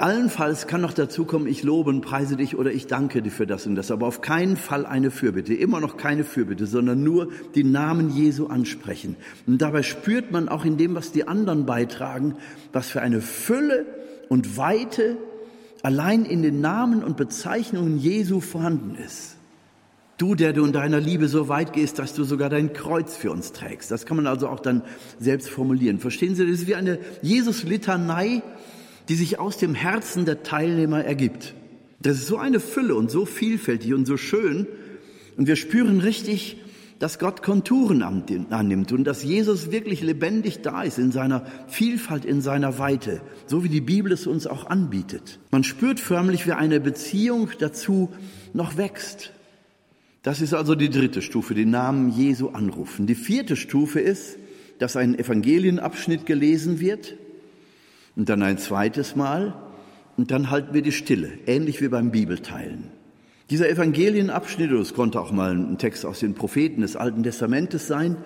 [0.00, 3.48] Allenfalls kann noch dazu kommen, ich lobe und preise dich oder ich danke dir für
[3.48, 7.30] das und das, aber auf keinen Fall eine Fürbitte, immer noch keine Fürbitte, sondern nur
[7.56, 9.16] die Namen Jesu ansprechen.
[9.48, 12.36] Und dabei spürt man auch in dem, was die anderen beitragen,
[12.72, 13.86] was für eine Fülle
[14.28, 15.16] und Weite
[15.82, 19.37] allein in den Namen und Bezeichnungen Jesu vorhanden ist.
[20.18, 23.30] Du, der du in deiner Liebe so weit gehst, dass du sogar dein Kreuz für
[23.30, 23.90] uns trägst.
[23.92, 24.82] Das kann man also auch dann
[25.20, 26.00] selbst formulieren.
[26.00, 28.42] Verstehen Sie, das ist wie eine Jesus-Litanei,
[29.08, 31.54] die sich aus dem Herzen der Teilnehmer ergibt.
[32.00, 34.66] Das ist so eine Fülle und so vielfältig und so schön.
[35.36, 36.56] Und wir spüren richtig,
[36.98, 42.40] dass Gott Konturen annimmt und dass Jesus wirklich lebendig da ist in seiner Vielfalt, in
[42.40, 45.38] seiner Weite, so wie die Bibel es uns auch anbietet.
[45.52, 48.10] Man spürt förmlich, wie eine Beziehung dazu
[48.52, 49.32] noch wächst.
[50.22, 53.06] Das ist also die dritte Stufe, den Namen Jesu anrufen.
[53.06, 54.36] Die vierte Stufe ist,
[54.78, 57.14] dass ein Evangelienabschnitt gelesen wird
[58.16, 59.54] und dann ein zweites Mal
[60.16, 62.90] und dann halten wir die Stille, ähnlich wie beim Bibelteilen.
[63.50, 68.16] Dieser Evangelienabschnitt, es konnte auch mal ein Text aus den Propheten des Alten Testamentes sein,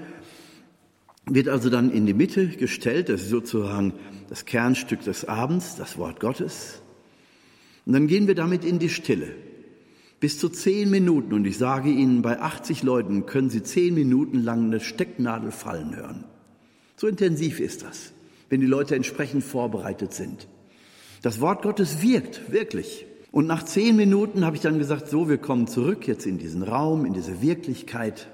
[1.26, 3.92] wird also dann in die Mitte gestellt, das ist sozusagen
[4.28, 6.83] das Kernstück des Abends, das Wort Gottes.
[7.87, 9.28] Und dann gehen wir damit in die Stille.
[10.22, 14.40] Bis zu zehn Minuten, und ich sage Ihnen, bei 80 Leuten können Sie zehn Minuten
[14.40, 16.22] lang eine Stecknadel fallen hören.
[16.94, 18.12] So intensiv ist das,
[18.48, 20.46] wenn die Leute entsprechend vorbereitet sind.
[21.22, 23.04] Das Wort Gottes wirkt, wirklich.
[23.32, 26.62] Und nach zehn Minuten habe ich dann gesagt, so, wir kommen zurück jetzt in diesen
[26.62, 28.28] Raum, in diese Wirklichkeit.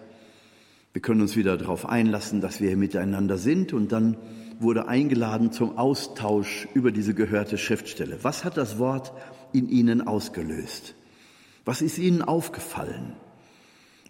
[0.92, 3.72] Wir können uns wieder darauf einlassen, dass wir hier miteinander sind.
[3.72, 4.18] Und dann
[4.61, 8.18] wurde eingeladen zum Austausch über diese gehörte Schriftstelle.
[8.20, 9.14] Was hat das Wort
[9.55, 10.94] in Ihnen ausgelöst?
[11.68, 13.12] Was ist Ihnen aufgefallen?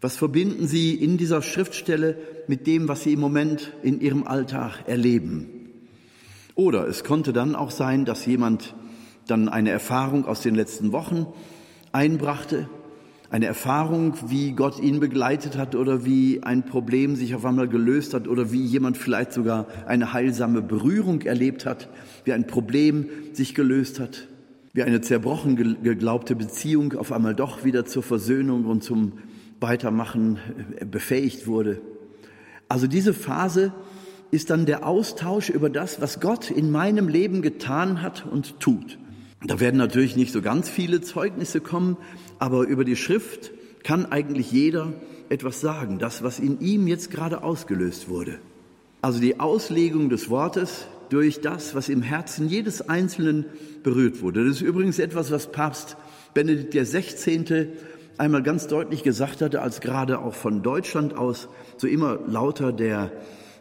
[0.01, 2.17] Was verbinden Sie in dieser Schriftstelle
[2.47, 5.49] mit dem, was Sie im Moment in Ihrem Alltag erleben?
[6.55, 8.77] Oder es konnte dann auch sein, dass jemand
[9.27, 11.27] dann eine Erfahrung aus den letzten Wochen
[11.91, 12.69] einbrachte,
[13.29, 18.15] eine Erfahrung, wie Gott ihn begleitet hat oder wie ein Problem sich auf einmal gelöst
[18.15, 21.89] hat oder wie jemand vielleicht sogar eine heilsame Berührung erlebt hat,
[22.23, 24.29] wie ein Problem sich gelöst hat,
[24.79, 29.15] wie eine zerbrochen geglaubte Beziehung auf einmal doch wieder zur Versöhnung und zum
[29.59, 30.39] Weitermachen
[30.79, 31.81] äh, befähigt wurde.
[32.69, 33.73] Also diese Phase
[34.31, 38.99] ist dann der Austausch über das, was Gott in meinem Leben getan hat und tut.
[39.45, 41.97] Da werden natürlich nicht so ganz viele Zeugnisse kommen,
[42.39, 43.51] aber über die Schrift
[43.83, 44.93] kann eigentlich jeder
[45.29, 48.39] etwas sagen, das, was in ihm jetzt gerade ausgelöst wurde.
[49.03, 53.47] Also die Auslegung des Wortes durch das, was im Herzen jedes Einzelnen
[53.83, 54.45] berührt wurde.
[54.45, 55.97] Das ist übrigens etwas, was Papst
[56.35, 57.69] Benedikt XVI.
[58.19, 63.13] einmal ganz deutlich gesagt hatte, als gerade auch von Deutschland aus so immer lauter der,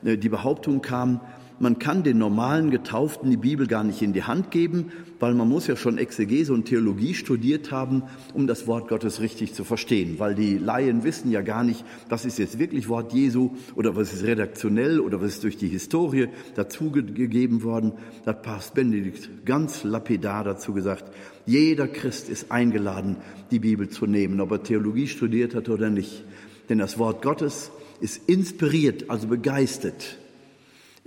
[0.04, 1.22] äh, die Behauptung kam,
[1.60, 5.50] man kann den normalen Getauften die Bibel gar nicht in die Hand geben, weil man
[5.50, 10.20] muss ja schon Exegese und Theologie studiert haben, um das Wort Gottes richtig zu verstehen,
[10.20, 14.14] weil die Laien wissen ja gar nicht, was ist jetzt wirklich Wort Jesu oder was
[14.14, 17.94] ist redaktionell oder was ist durch die Historie dazugegeben worden.
[18.24, 21.06] Da hat Papst Benedikt ganz lapidar dazu gesagt,
[21.48, 23.18] jeder Christ ist eingeladen,
[23.50, 26.24] die Bibel zu nehmen, ob er Theologie studiert hat oder nicht.
[26.70, 30.18] Denn das Wort Gottes ist inspiriert, also begeistert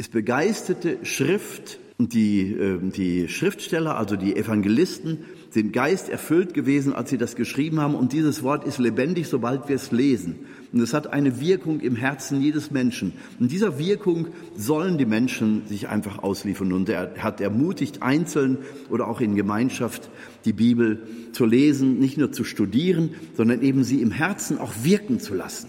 [0.01, 7.11] ist begeisterte Schrift und die, äh, die Schriftsteller, also die Evangelisten, sind geisterfüllt gewesen, als
[7.11, 7.95] sie das geschrieben haben.
[7.95, 10.37] Und dieses Wort ist lebendig, sobald wir es lesen.
[10.73, 13.13] Und es hat eine Wirkung im Herzen jedes Menschen.
[13.39, 16.73] Und dieser Wirkung sollen die Menschen sich einfach ausliefern.
[16.73, 18.57] Und er hat ermutigt, einzeln
[18.89, 20.09] oder auch in Gemeinschaft
[20.47, 25.21] die Bibel zu lesen, nicht nur zu studieren, sondern eben sie im Herzen auch wirken
[25.21, 25.69] zu lassen.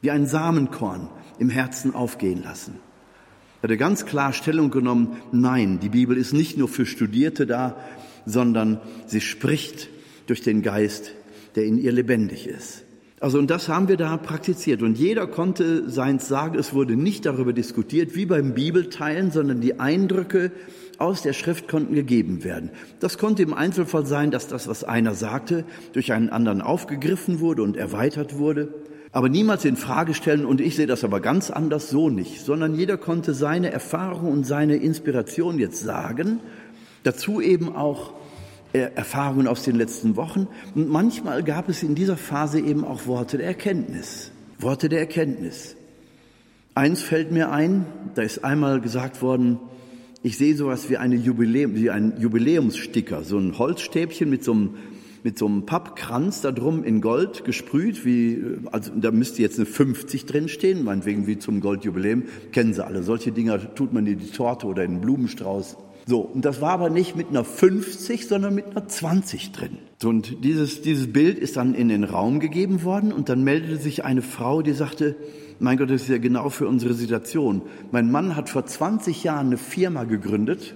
[0.00, 2.89] Wie ein Samenkorn im Herzen aufgehen lassen.
[3.60, 7.76] Er hatte ganz klar Stellung genommen, nein, die Bibel ist nicht nur für Studierte da,
[8.24, 9.88] sondern sie spricht
[10.26, 11.12] durch den Geist,
[11.56, 12.84] der in ihr lebendig ist.
[13.20, 17.26] Also und das haben wir da praktiziert und jeder konnte seins sagen, es wurde nicht
[17.26, 20.52] darüber diskutiert wie beim Bibelteilen, sondern die Eindrücke
[20.96, 22.70] aus der Schrift konnten gegeben werden.
[22.98, 27.62] Das konnte im Einzelfall sein, dass das, was einer sagte, durch einen anderen aufgegriffen wurde
[27.62, 28.72] und erweitert wurde
[29.12, 32.74] aber niemals in Frage stellen, und ich sehe das aber ganz anders so nicht, sondern
[32.74, 36.38] jeder konnte seine Erfahrung und seine Inspiration jetzt sagen,
[37.02, 38.12] dazu eben auch
[38.72, 40.46] äh, Erfahrungen aus den letzten Wochen.
[40.76, 44.30] Und manchmal gab es in dieser Phase eben auch Worte der Erkenntnis.
[44.60, 45.74] Worte der Erkenntnis.
[46.76, 49.58] Eins fällt mir ein, da ist einmal gesagt worden,
[50.22, 54.74] ich sehe sowas wie, eine Jubiläum, wie ein Jubiläumssticker, so ein Holzstäbchen mit so einem
[55.22, 59.66] mit so einem Pappkranz da drum in Gold gesprüht, wie, also da müsste jetzt eine
[59.66, 63.02] 50 drinstehen, meinetwegen wie zum Goldjubiläum, kennen Sie alle.
[63.02, 65.76] Solche Dinger tut man in die Torte oder in den Blumenstrauß.
[66.06, 69.78] So, und das war aber nicht mit einer 50, sondern mit einer 20 drin.
[70.02, 74.04] Und dieses, dieses Bild ist dann in den Raum gegeben worden und dann meldete sich
[74.04, 75.14] eine Frau, die sagte,
[75.58, 77.62] mein Gott, das ist ja genau für unsere Situation.
[77.92, 80.74] Mein Mann hat vor 20 Jahren eine Firma gegründet,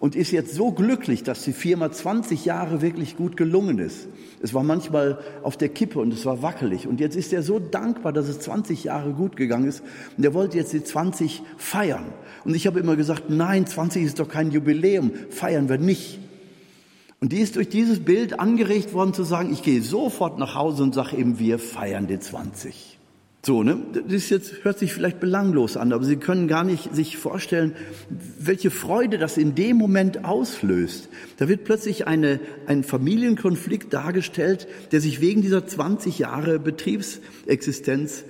[0.00, 4.06] und ist jetzt so glücklich, dass die Firma 20 Jahre wirklich gut gelungen ist.
[4.40, 6.86] Es war manchmal auf der Kippe und es war wackelig.
[6.86, 9.82] Und jetzt ist er so dankbar, dass es 20 Jahre gut gegangen ist.
[10.16, 12.06] Und er wollte jetzt die 20 feiern.
[12.44, 16.20] Und ich habe immer gesagt, nein, 20 ist doch kein Jubiläum, feiern wir nicht.
[17.20, 20.84] Und die ist durch dieses Bild angeregt worden zu sagen, ich gehe sofort nach Hause
[20.84, 22.97] und sage eben, wir feiern die 20.
[23.44, 23.78] So, ne?
[23.92, 27.74] Das ist jetzt, hört sich vielleicht belanglos an, aber Sie können gar nicht sich vorstellen,
[28.38, 31.08] welche Freude das in dem Moment auslöst.
[31.36, 38.24] Da wird plötzlich eine, ein Familienkonflikt dargestellt, der sich wegen dieser 20 Jahre Betriebsexistenz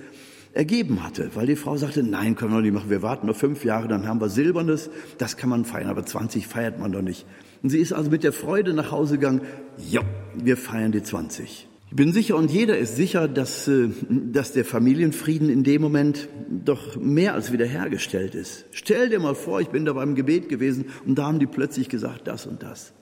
[0.53, 3.63] ergeben hatte, weil die Frau sagte, nein, können wir nicht machen, wir warten noch fünf
[3.63, 7.25] Jahre, dann haben wir Silbernes, das kann man feiern, aber 20 feiert man doch nicht.
[7.61, 9.41] Und sie ist also mit der Freude nach Hause gegangen,
[9.77, 10.01] ja,
[10.35, 11.68] wir feiern die 20.
[11.89, 16.29] Ich bin sicher und jeder ist sicher, dass, äh, dass der Familienfrieden in dem Moment
[16.47, 18.65] doch mehr als wiederhergestellt ist.
[18.71, 21.89] Stell dir mal vor, ich bin da beim Gebet gewesen und da haben die plötzlich
[21.89, 22.93] gesagt, das und das.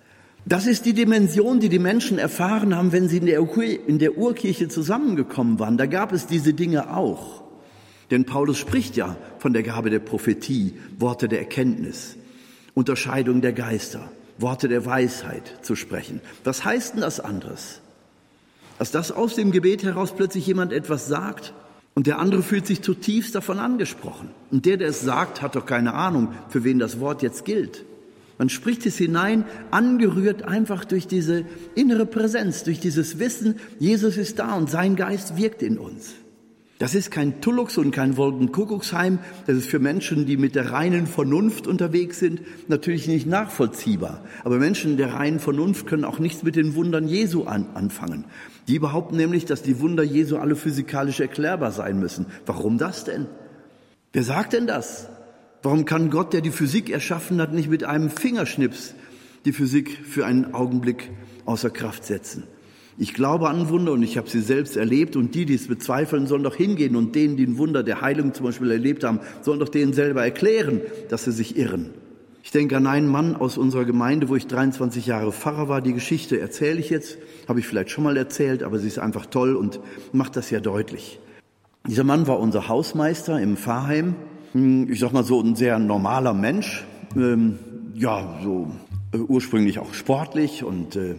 [0.46, 3.46] Das ist die Dimension, die die Menschen erfahren haben, wenn sie in der,
[3.88, 5.78] in der Urkirche zusammengekommen waren.
[5.78, 7.44] Da gab es diese Dinge auch.
[8.10, 12.16] Denn Paulus spricht ja von der Gabe der Prophetie, Worte der Erkenntnis,
[12.74, 16.22] Unterscheidung der Geister, Worte der Weisheit zu sprechen.
[16.46, 17.82] Was heißt denn das anderes?
[18.80, 21.54] Dass das aus dem Gebet heraus plötzlich jemand etwas sagt
[21.96, 24.30] und der andere fühlt sich zutiefst davon angesprochen.
[24.52, 27.86] Und der, der es sagt, hat doch keine Ahnung, für wen das Wort jetzt gilt.
[28.38, 34.38] Man spricht es hinein, angerührt einfach durch diese innere Präsenz, durch dieses Wissen, Jesus ist
[34.38, 36.14] da und sein Geist wirkt in uns.
[36.80, 39.18] Das ist kein Tullux und kein Wolkenkuckucksheim.
[39.48, 44.24] Das ist für Menschen, die mit der reinen Vernunft unterwegs sind, natürlich nicht nachvollziehbar.
[44.44, 48.26] Aber Menschen der reinen Vernunft können auch nichts mit den Wundern Jesu an, anfangen.
[48.68, 52.28] Die behaupten nämlich, dass die Wunder Jesu alle physikalisch erklärbar sein müssen.
[52.46, 53.26] Warum das denn?
[54.14, 55.10] Wer sagt denn das?
[55.64, 58.94] Warum kann Gott, der die Physik erschaffen hat, nicht mit einem Fingerschnips
[59.46, 61.10] die Physik für einen Augenblick
[61.46, 62.44] außer Kraft setzen?
[63.00, 66.26] Ich glaube an Wunder und ich habe sie selbst erlebt und die, die es bezweifeln,
[66.26, 69.60] sollen doch hingehen und denen, die ein Wunder der Heilung zum Beispiel erlebt haben, sollen
[69.60, 71.92] doch denen selber erklären, dass sie sich irren.
[72.42, 75.82] Ich denke an einen Mann aus unserer Gemeinde, wo ich 23 Jahre Pfarrer war.
[75.82, 79.28] Die Geschichte erzähle ich jetzt, habe ich vielleicht schon mal erzählt, aber sie ist einfach
[79.28, 79.80] toll und
[80.12, 81.20] macht das ja deutlich.
[81.88, 84.16] Dieser Mann war unser Hausmeister im Pfarrheim.
[84.54, 86.84] Hm, ich sag mal so ein sehr normaler Mensch,
[87.16, 87.60] ähm,
[87.94, 88.72] ja so
[89.14, 91.16] äh, ursprünglich auch sportlich und äh,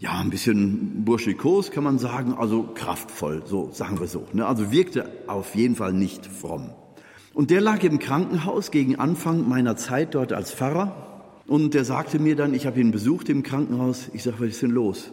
[0.00, 4.26] ja, ein bisschen burschikos kann man sagen, also kraftvoll, so sagen wir so.
[4.32, 4.46] Ne?
[4.46, 6.70] Also wirkte auf jeden Fall nicht fromm.
[7.34, 11.34] Und der lag im Krankenhaus gegen Anfang meiner Zeit dort als Pfarrer.
[11.46, 14.08] Und der sagte mir dann, ich habe ihn besucht im Krankenhaus.
[14.14, 15.12] Ich sage, was ist denn los?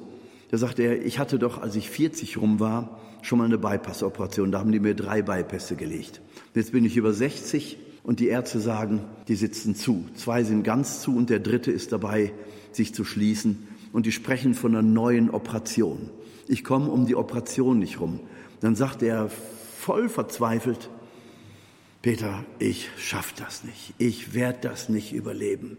[0.52, 4.54] Da sagte er, ich hatte doch, als ich 40 rum war, schon mal eine Bypass-Operation.
[4.54, 6.22] Da haben die mir drei Bypässe gelegt.
[6.56, 10.06] Jetzt bin ich über 60 und die Ärzte sagen, die sitzen zu.
[10.16, 12.32] Zwei sind ganz zu und der dritte ist dabei,
[12.72, 13.68] sich zu schließen
[13.98, 16.12] und die sprechen von einer neuen Operation.
[16.48, 18.20] Ich komme um die Operation nicht rum.
[18.60, 20.92] Dann sagt er voll verzweifelt,
[22.04, 23.96] Peter, ich schaff das nicht.
[23.98, 25.78] Ich werde das nicht überleben.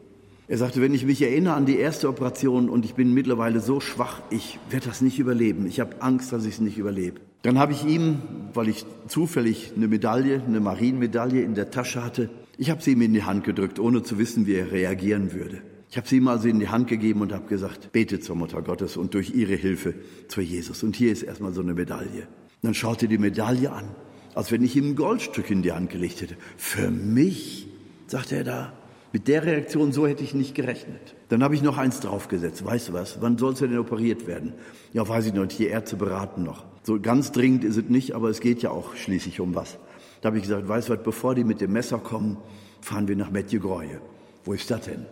[0.49, 3.79] Er sagte, wenn ich mich erinnere an die erste Operation und ich bin mittlerweile so
[3.79, 5.69] schwach, ich werde das nicht überleben.
[5.69, 7.21] Ich habe Angst, dass ich es nicht überlebe.
[7.43, 8.21] Dann habe ich ihm,
[8.53, 13.03] weil ich zufällig eine Medaille, eine Marienmedaille in der Tasche hatte, ich habe sie ihm
[13.03, 15.63] in die Hand gedrückt, ohne zu wissen, wie er reagieren würde.
[15.91, 18.61] Ich habe sie ihm also in die Hand gegeben und habe gesagt, bete zur Mutter
[18.61, 19.95] Gottes und durch ihre Hilfe
[20.29, 20.83] zu Jesus.
[20.83, 22.23] Und hier ist erstmal so eine Medaille.
[22.23, 23.95] Und dann schaute die Medaille an,
[24.35, 26.37] als wenn ich ihm ein Goldstück in die Hand gelegt hätte.
[26.57, 27.69] Für mich,
[28.07, 28.73] sagte er da,
[29.13, 31.15] mit der Reaktion, so hätte ich nicht gerechnet.
[31.31, 32.63] Dann habe ich noch eins draufgesetzt.
[32.63, 33.23] Weißt du was?
[33.23, 34.53] Wann soll es denn operiert werden?
[34.93, 35.47] Ja, weiß ich noch.
[35.47, 36.67] Die Ärzte beraten noch.
[36.83, 39.79] So ganz dringend ist es nicht, aber es geht ja auch schließlich um was.
[40.21, 41.03] Da habe ich gesagt, weißt du was?
[41.03, 42.37] Bevor die mit dem Messer kommen,
[42.83, 44.03] fahren wir nach Medjugorje.
[44.45, 45.07] Wo ist das denn?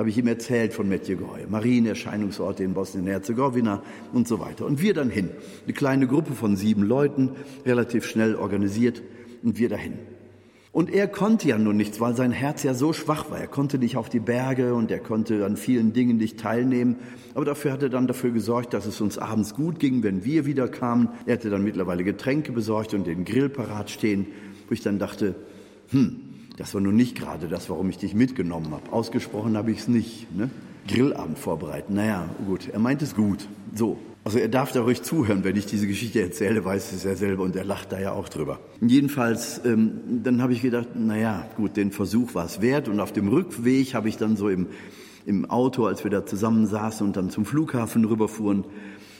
[0.00, 3.82] Da habe ich ihm erzählt von Medjugorje, Marienerscheinungsorte in Bosnien-Herzegowina
[4.14, 4.64] und so weiter.
[4.64, 5.28] Und wir dann hin.
[5.66, 7.32] Eine kleine Gruppe von sieben Leuten,
[7.66, 9.02] relativ schnell organisiert,
[9.42, 9.98] und wir dahin.
[10.72, 13.40] Und er konnte ja nun nichts, weil sein Herz ja so schwach war.
[13.40, 16.96] Er konnte nicht auf die Berge und er konnte an vielen Dingen nicht teilnehmen.
[17.34, 20.46] Aber dafür hat er dann dafür gesorgt, dass es uns abends gut ging, wenn wir
[20.46, 21.10] wieder kamen.
[21.26, 24.28] Er hatte dann mittlerweile Getränke besorgt und den Grill parat stehen,
[24.66, 25.34] wo ich dann dachte,
[25.90, 28.92] hm, das war nun nicht gerade das, warum ich dich mitgenommen habe.
[28.92, 30.34] Ausgesprochen habe ich es nicht.
[30.36, 30.50] Ne?
[30.88, 31.94] Grillabend vorbereiten.
[31.94, 33.46] Naja, gut, er meint es gut.
[33.74, 33.98] So.
[34.22, 37.42] Also er darf da ruhig zuhören, wenn ich diese Geschichte erzähle, weiß es er selber
[37.42, 38.60] und er lacht da ja auch drüber.
[38.82, 43.12] Jedenfalls, ähm, dann habe ich gedacht, naja, gut, den Versuch war es wert und auf
[43.12, 44.66] dem Rückweg habe ich dann so im,
[45.24, 48.64] im Auto, als wir da zusammen saßen und dann zum Flughafen rüberfuhren,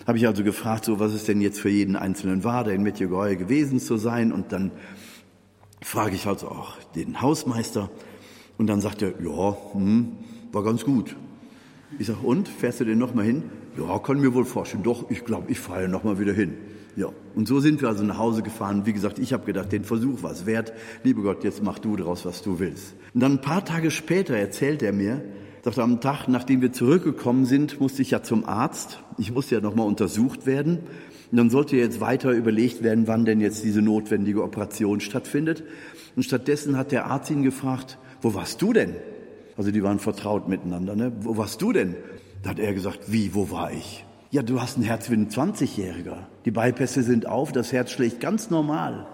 [0.07, 2.83] habe ich also gefragt, so was es denn jetzt für jeden Einzelnen war, der in
[2.83, 4.71] Medjugorje gewesen zu sein und dann
[5.83, 7.91] frage ich also auch den Hausmeister
[8.59, 10.13] und dann sagt er, ja, hm,
[10.53, 11.17] war ganz gut.
[11.99, 13.45] Ich sage, und, fährst du denn noch mal hin?
[13.79, 14.83] Ja, kann mir wohl vorstellen.
[14.83, 16.55] Doch, ich glaube, ich fahre noch mal wieder hin.
[16.97, 18.85] Ja, und so sind wir also nach Hause gefahren.
[18.85, 20.73] Wie gesagt, ich habe gedacht, den Versuch war es wert.
[21.05, 22.95] Liebe Gott, jetzt mach du daraus, was du willst.
[23.15, 25.25] Und dann ein paar Tage später erzählt er mir,
[25.63, 29.01] sagt er, am Tag, nachdem wir zurückgekommen sind, musste ich ja zum Arzt.
[29.19, 30.81] Ich musste ja noch mal untersucht werden.
[31.31, 35.63] Und dann sollte jetzt weiter überlegt werden, wann denn jetzt diese notwendige Operation stattfindet.
[36.17, 38.97] Und stattdessen hat der Arzt ihn gefragt, wo warst du denn?
[39.57, 41.13] Also die waren vertraut miteinander, ne?
[41.21, 41.95] Wo warst du denn?
[42.43, 44.05] Da hat er gesagt, wie, wo war ich?
[44.31, 46.19] Ja, du hast ein Herz wie ein 20-Jähriger.
[46.45, 49.07] Die Beipässe sind auf, das Herz schlägt ganz normal.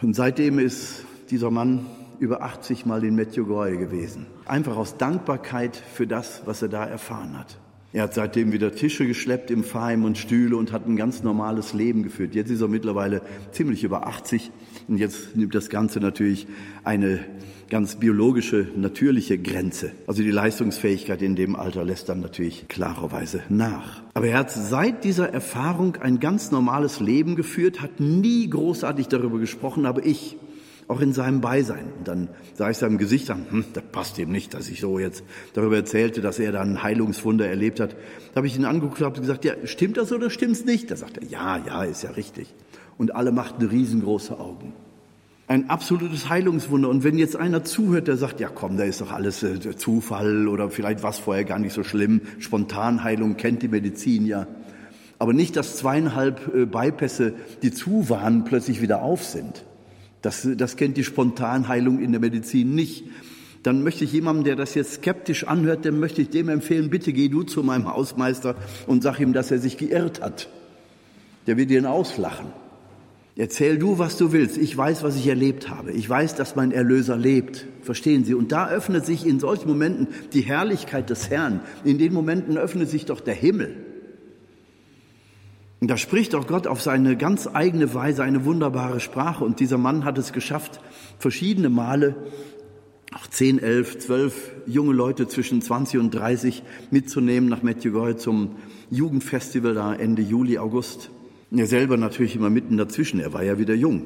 [0.00, 1.86] Und seitdem ist dieser Mann
[2.18, 4.26] über 80 Mal in Medjugorje gewesen.
[4.46, 7.58] Einfach aus Dankbarkeit für das, was er da erfahren hat.
[7.90, 11.72] Er hat seitdem wieder Tische geschleppt im Pfarrheim und Stühle und hat ein ganz normales
[11.72, 12.34] Leben geführt.
[12.34, 14.50] Jetzt ist er mittlerweile ziemlich über 80
[14.88, 16.46] und jetzt nimmt das Ganze natürlich
[16.84, 17.20] eine
[17.70, 19.92] ganz biologische, natürliche Grenze.
[20.06, 24.02] Also die Leistungsfähigkeit in dem Alter lässt dann natürlich klarerweise nach.
[24.12, 29.38] Aber er hat seit dieser Erfahrung ein ganz normales Leben geführt, hat nie großartig darüber
[29.38, 30.36] gesprochen, aber ich
[30.88, 31.92] auch in seinem Beisein.
[31.98, 34.98] Und dann sah ich seinem Gesicht an, hm, das passt ihm nicht, dass ich so
[34.98, 35.22] jetzt
[35.52, 37.92] darüber erzählte, dass er dann ein Heilungswunder erlebt hat.
[37.92, 40.90] Da habe ich ihn angeguckt und gesagt, ja, stimmt das oder stimmt's nicht?
[40.90, 42.52] Da sagt er, ja, ja, ist ja richtig.
[42.96, 44.72] Und alle machten riesengroße Augen.
[45.46, 46.88] Ein absolutes Heilungswunder.
[46.88, 50.48] Und wenn jetzt einer zuhört, der sagt, ja komm, da ist doch alles äh, Zufall
[50.48, 52.22] oder vielleicht was vorher gar nicht so schlimm.
[52.38, 54.46] Spontanheilung kennt die Medizin ja.
[55.18, 59.64] Aber nicht, dass zweieinhalb äh, Bypässe, die zu waren, plötzlich wieder auf sind.
[60.22, 63.04] Das, das kennt die Spontanheilung in der Medizin nicht.
[63.62, 67.12] Dann möchte ich jemandem, der das jetzt skeptisch anhört, dem möchte ich dem empfehlen, bitte
[67.12, 68.54] geh du zu meinem Hausmeister
[68.86, 70.48] und sag ihm, dass er sich geirrt hat.
[71.46, 72.46] Der wird ihn auslachen.
[73.36, 74.58] Erzähl du, was du willst.
[74.58, 75.92] Ich weiß, was ich erlebt habe.
[75.92, 77.66] Ich weiß, dass mein Erlöser lebt.
[77.82, 78.34] Verstehen Sie?
[78.34, 81.60] Und da öffnet sich in solchen Momenten die Herrlichkeit des Herrn.
[81.84, 83.76] In den Momenten öffnet sich doch der Himmel.
[85.80, 89.44] Und da spricht auch Gott auf seine ganz eigene Weise eine wunderbare Sprache.
[89.44, 90.80] Und dieser Mann hat es geschafft,
[91.18, 92.16] verschiedene Male,
[93.14, 98.56] auch 10, 11, 12 junge Leute zwischen 20 und 30 mitzunehmen nach Medjugorje zum
[98.90, 101.10] Jugendfestival da Ende Juli, August.
[101.50, 103.20] Und er selber natürlich immer mitten dazwischen.
[103.20, 104.02] Er war ja wieder jung.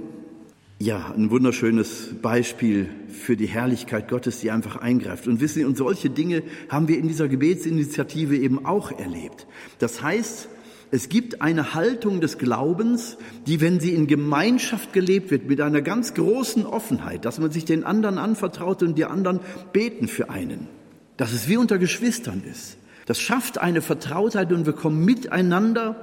[0.78, 5.26] Ja, ein wunderschönes Beispiel für die Herrlichkeit Gottes, die einfach eingreift.
[5.26, 9.46] Und wissen Sie, und solche Dinge haben wir in dieser Gebetsinitiative eben auch erlebt.
[9.78, 10.48] Das heißt,
[10.94, 15.80] es gibt eine Haltung des Glaubens, die, wenn sie in Gemeinschaft gelebt wird, mit einer
[15.80, 19.40] ganz großen Offenheit, dass man sich den anderen anvertraut und die anderen
[19.72, 20.68] beten für einen,
[21.16, 22.76] dass es wie unter Geschwistern ist.
[23.06, 25.96] Das schafft eine Vertrautheit und wir kommen miteinander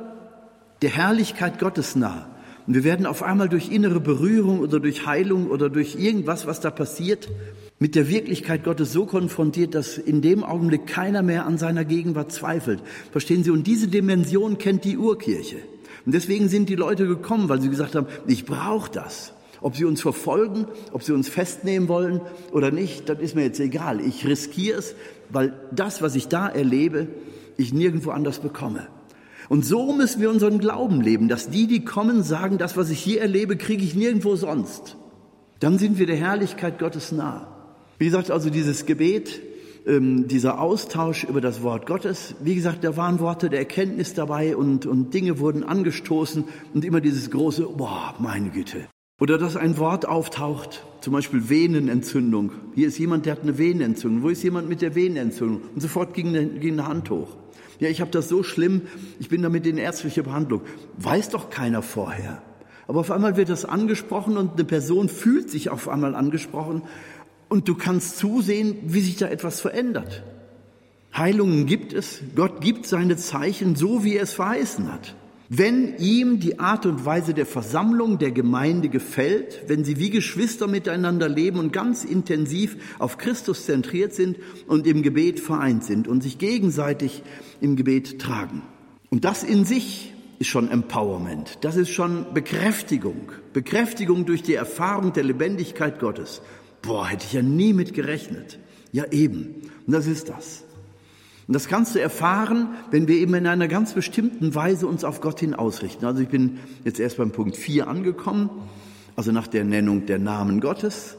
[0.82, 2.28] der Herrlichkeit Gottes nah.
[2.66, 6.62] Und wir werden auf einmal durch innere Berührung oder durch Heilung oder durch irgendwas, was
[6.62, 7.30] da passiert,
[7.80, 12.32] mit der Wirklichkeit Gottes so konfrontiert, dass in dem Augenblick keiner mehr an seiner Gegenwart
[12.32, 12.84] zweifelt.
[13.12, 13.52] Verstehen Sie?
[13.52, 15.58] Und diese Dimension kennt die Urkirche.
[16.06, 19.34] Und deswegen sind die Leute gekommen, weil sie gesagt haben, ich brauche das.
[19.62, 23.60] Ob sie uns verfolgen, ob sie uns festnehmen wollen oder nicht, das ist mir jetzt
[23.60, 24.00] egal.
[24.00, 24.96] Ich riskiere es,
[25.30, 27.08] weil das, was ich da erlebe,
[27.58, 28.88] ich nirgendwo anders bekomme.
[29.50, 33.00] Und so müssen wir unseren Glauben leben, dass die, die kommen, sagen, das, was ich
[33.00, 34.96] hier erlebe, kriege ich nirgendwo sonst.
[35.60, 37.59] Dann sind wir der Herrlichkeit Gottes nah.
[38.00, 39.42] Wie gesagt, also dieses Gebet,
[39.86, 44.56] ähm, dieser Austausch über das Wort Gottes, wie gesagt, da waren Worte der Erkenntnis dabei
[44.56, 48.88] und, und Dinge wurden angestoßen und immer dieses große, boah, meine Güte.
[49.20, 52.54] Oder dass ein Wort auftaucht, zum Beispiel Venenentzündung.
[52.74, 54.24] Hier ist jemand, der hat eine Venenentzündung.
[54.24, 55.62] Wo ist jemand mit der Venenentzündung?
[55.76, 57.36] Und sofort ging eine, ging eine Hand hoch.
[57.80, 58.84] Ja, ich habe das so schlimm,
[59.20, 60.62] ich bin damit in ärztlicher Behandlung.
[60.98, 62.42] Weiß doch keiner vorher.
[62.88, 66.82] Aber auf einmal wird das angesprochen und eine Person fühlt sich auf einmal angesprochen
[67.50, 70.24] und du kannst zusehen, wie sich da etwas verändert.
[71.16, 75.16] Heilungen gibt es, Gott gibt seine Zeichen so, wie er es verheißen hat.
[75.52, 80.68] Wenn ihm die Art und Weise der Versammlung der Gemeinde gefällt, wenn sie wie Geschwister
[80.68, 86.22] miteinander leben und ganz intensiv auf Christus zentriert sind und im Gebet vereint sind und
[86.22, 87.24] sich gegenseitig
[87.62, 88.62] im Gebet tragen.
[89.10, 95.14] Und das in sich ist schon Empowerment, das ist schon Bekräftigung, Bekräftigung durch die Erfahrung
[95.14, 96.44] der Lebendigkeit Gottes.
[96.82, 98.60] Boah, hätte ich ja nie mit gerechnet.
[98.92, 99.70] Ja, eben.
[99.86, 100.64] Und das ist das.
[101.48, 105.20] Und das kannst du erfahren, wenn wir eben in einer ganz bestimmten Weise uns auf
[105.20, 106.06] Gott hin ausrichten.
[106.06, 108.52] Also ich bin jetzt erst beim Punkt 4 angekommen,
[109.16, 111.18] also nach der Nennung der Namen Gottes,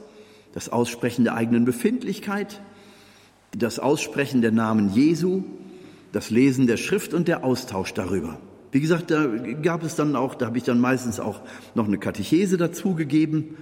[0.52, 2.60] das Aussprechen der eigenen Befindlichkeit,
[3.58, 5.42] das Aussprechen der Namen Jesu,
[6.12, 8.38] das Lesen der Schrift und der Austausch darüber.
[8.70, 9.26] Wie gesagt, da
[9.62, 11.40] gab es dann auch, da habe ich dann meistens auch
[11.74, 13.56] noch eine Katechese dazugegeben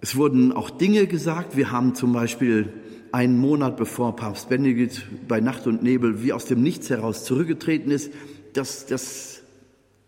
[0.00, 1.56] es wurden auch Dinge gesagt.
[1.56, 2.72] Wir haben zum Beispiel
[3.12, 7.90] einen Monat bevor Papst Benedikt bei Nacht und Nebel wie aus dem Nichts heraus zurückgetreten
[7.90, 8.12] ist,
[8.52, 9.42] das, das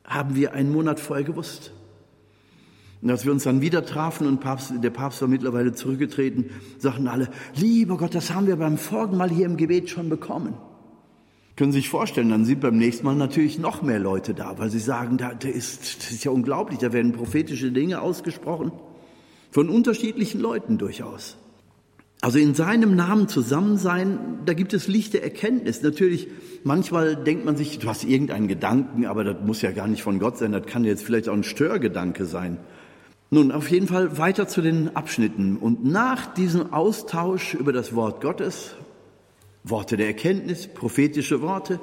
[0.05, 1.73] haben wir einen Monat vorher gewusst.
[3.03, 7.09] Und als wir uns dann wieder trafen und Papst, der Papst war mittlerweile zurückgetreten, sagten
[7.09, 10.55] alle, lieber Gott, das haben wir beim vorigen Mal hier im Gebet schon bekommen.
[11.57, 14.71] Können Sie sich vorstellen, dann sind beim nächsten Mal natürlich noch mehr Leute da, weil
[14.71, 18.73] sie sagen, da, da ist, das ist ja unglaublich, da werden prophetische Dinge ausgesprochen.
[19.51, 21.37] Von unterschiedlichen Leuten durchaus.
[22.23, 25.83] Also in seinem Namen zusammen sein, da gibt es lichte Erkenntnis.
[25.83, 26.29] Natürlich,
[26.65, 30.19] manchmal denkt man sich, du hast irgendeinen Gedanken, aber das muss ja gar nicht von
[30.19, 32.59] Gott sein, das kann jetzt vielleicht auch ein Störgedanke sein.
[33.31, 35.57] Nun, auf jeden Fall weiter zu den Abschnitten.
[35.57, 38.75] Und nach diesem Austausch über das Wort Gottes,
[39.65, 41.81] Worte der Erkenntnis, prophetische Worte,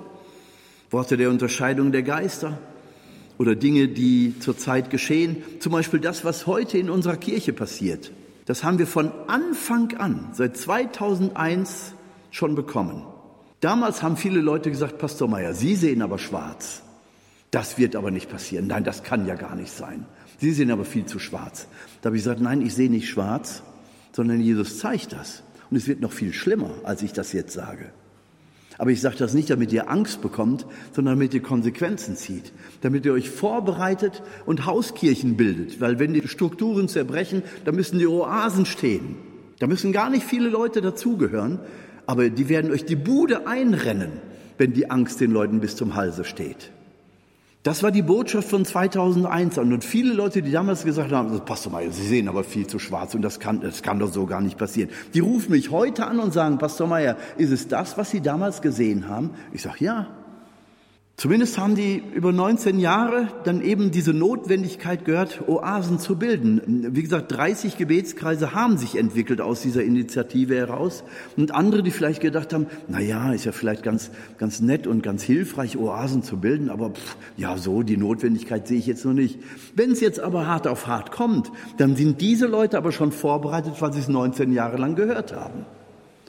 [0.91, 2.59] Worte der Unterscheidung der Geister,
[3.37, 5.37] oder Dinge, die zurzeit geschehen.
[5.59, 8.11] Zum Beispiel das, was heute in unserer Kirche passiert.
[8.45, 11.93] Das haben wir von Anfang an, seit 2001
[12.31, 13.03] schon bekommen.
[13.59, 16.83] Damals haben viele Leute gesagt, Pastor Meier, Sie sehen aber schwarz.
[17.51, 18.67] Das wird aber nicht passieren.
[18.67, 20.05] Nein, das kann ja gar nicht sein.
[20.39, 21.67] Sie sehen aber viel zu schwarz.
[22.01, 23.63] Da habe ich gesagt, nein, ich sehe nicht schwarz,
[24.11, 25.43] sondern Jesus zeigt das.
[25.69, 27.91] Und es wird noch viel schlimmer, als ich das jetzt sage.
[28.77, 32.51] Aber ich sage das nicht, damit ihr Angst bekommt, sondern damit ihr Konsequenzen zieht,
[32.81, 35.81] damit ihr euch vorbereitet und Hauskirchen bildet.
[35.81, 39.17] Weil wenn die Strukturen zerbrechen, dann müssen die Oasen stehen.
[39.59, 41.59] Da müssen gar nicht viele Leute dazugehören,
[42.05, 44.11] aber die werden euch die Bude einrennen,
[44.57, 46.71] wenn die Angst den Leuten bis zum Halse steht.
[47.67, 51.91] Das war die Botschaft von 2001 und viele Leute, die damals gesagt haben, Pastor Meier,
[51.91, 54.57] Sie sehen aber viel zu schwarz und das kann, das kann doch so gar nicht
[54.57, 54.89] passieren.
[55.13, 58.61] Die rufen mich heute an und sagen, Pastor Meier, ist es das, was Sie damals
[58.61, 59.31] gesehen haben?
[59.51, 60.07] Ich sage, ja.
[61.19, 66.89] Zumindest haben die über 19 Jahre dann eben diese Notwendigkeit gehört, Oasen zu bilden.
[66.95, 71.03] Wie gesagt, 30 Gebetskreise haben sich entwickelt aus dieser Initiative heraus.
[71.35, 75.01] Und andere, die vielleicht gedacht haben, na ja, ist ja vielleicht ganz, ganz nett und
[75.01, 79.13] ganz hilfreich, Oasen zu bilden, aber pff, ja, so, die Notwendigkeit sehe ich jetzt noch
[79.13, 79.39] nicht.
[79.73, 83.73] Wenn es jetzt aber hart auf hart kommt, dann sind diese Leute aber schon vorbereitet,
[83.79, 85.65] weil sie es 19 Jahre lang gehört haben.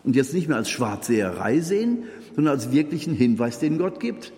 [0.02, 4.32] Und jetzt nicht mehr als Schwarzseherei sehen, sondern als wirklichen Hinweis, den Gott gibt.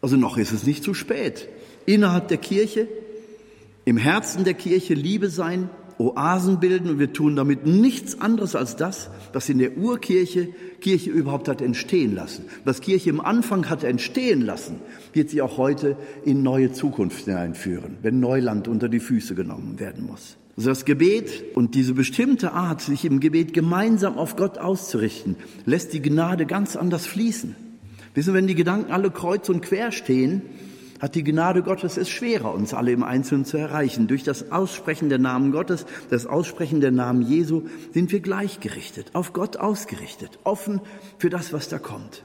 [0.00, 1.48] Also noch ist es nicht zu spät.
[1.86, 2.88] Innerhalb der Kirche,
[3.84, 5.68] im Herzen der Kirche Liebe sein,
[6.00, 10.48] Oasen bilden und wir tun damit nichts anderes als das, was in der Urkirche
[10.80, 12.46] Kirche überhaupt hat entstehen lassen.
[12.64, 14.76] Was Kirche im Anfang hat entstehen lassen,
[15.12, 20.06] wird sie auch heute in neue Zukunft hineinführen, wenn Neuland unter die Füße genommen werden
[20.06, 20.38] muss.
[20.56, 25.36] Also das Gebet und diese bestimmte Art, sich im Gebet gemeinsam auf Gott auszurichten,
[25.66, 27.69] lässt die Gnade ganz anders fließen.
[28.14, 30.42] Wissen, wenn die Gedanken alle kreuz und quer stehen,
[31.00, 34.06] hat die Gnade Gottes es schwerer, uns alle im Einzelnen zu erreichen.
[34.06, 39.32] Durch das Aussprechen der Namen Gottes, das Aussprechen der Namen Jesu sind wir gleichgerichtet, auf
[39.32, 40.80] Gott ausgerichtet, offen
[41.18, 42.22] für das, was da kommt.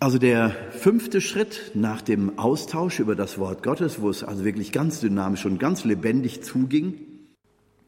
[0.00, 4.72] Also der fünfte Schritt nach dem Austausch über das Wort Gottes, wo es also wirklich
[4.72, 6.94] ganz dynamisch und ganz lebendig zuging,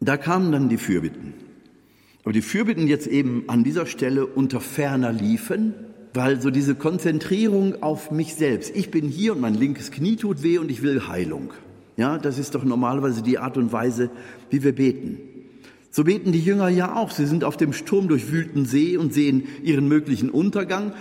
[0.01, 1.34] da kamen dann die Fürbitten.
[2.22, 5.74] Aber die Fürbitten jetzt eben an dieser Stelle unter ferner liefen,
[6.16, 8.74] weil so diese Konzentrierung auf mich selbst.
[8.74, 11.52] Ich bin hier und mein linkes Knie tut weh und ich will Heilung.
[11.96, 14.10] Ja, das ist doch normalerweise die Art und Weise,
[14.50, 15.18] wie wir beten.
[15.90, 17.10] So beten die Jünger ja auch.
[17.10, 20.92] Sie sind auf dem Sturm durchwühlten See und sehen ihren möglichen Untergang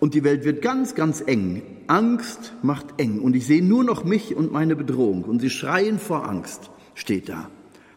[0.00, 1.62] und die Welt wird ganz, ganz eng.
[1.86, 5.98] Angst macht eng und ich sehe nur noch mich und meine Bedrohung und sie schreien
[5.98, 7.48] vor Angst, steht da.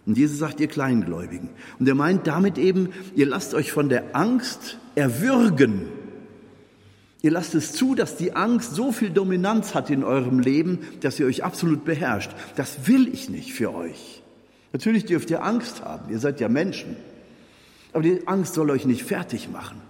[0.06, 1.50] Und Jesus sagt, ihr Kleingläubigen.
[1.80, 5.88] Und er meint damit eben, ihr lasst euch von der Angst erwürgen
[7.26, 11.20] Ihr lasst es zu, dass die Angst so viel Dominanz hat in eurem Leben, dass
[11.20, 12.30] ihr euch absolut beherrscht.
[12.56, 14.22] Das will ich nicht für euch.
[14.74, 16.96] Natürlich dürft ihr Angst haben, ihr seid ja Menschen.
[17.94, 19.82] Aber die Angst soll euch nicht fertig machen.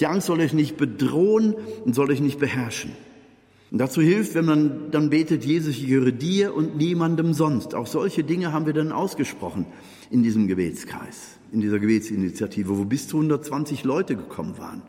[0.00, 1.54] Die Angst soll euch nicht bedrohen
[1.84, 2.90] und soll euch nicht beherrschen.
[3.70, 7.76] Und dazu hilft, wenn man dann betet, Jesus, ich gehöre dir und niemandem sonst.
[7.76, 9.66] Auch solche Dinge haben wir dann ausgesprochen
[10.10, 14.82] in diesem Gebetskreis, in dieser Gebetsinitiative, wo bis zu 120 Leute gekommen waren.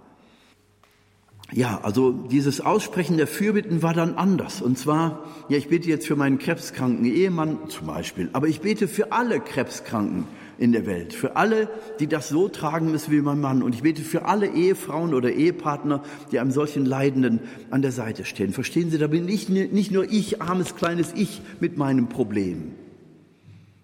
[1.53, 4.61] Ja, also dieses Aussprechen der Fürbitten war dann anders.
[4.61, 8.87] Und zwar, ja, ich bete jetzt für meinen krebskranken Ehemann zum Beispiel, aber ich bete
[8.87, 10.25] für alle Krebskranken
[10.57, 11.69] in der Welt, für alle,
[11.99, 13.63] die das so tragen müssen wie mein Mann.
[13.63, 17.39] Und ich bete für alle Ehefrauen oder Ehepartner, die einem solchen Leidenden
[17.69, 18.51] an der Seite stehen.
[18.51, 22.73] Verstehen Sie, da bin ich nicht nur ich, armes kleines Ich mit meinem Problem,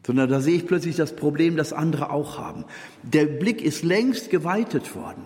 [0.06, 2.66] sondern da sehe ich plötzlich das Problem, das andere auch haben.
[3.04, 5.24] Der Blick ist längst geweitet worden.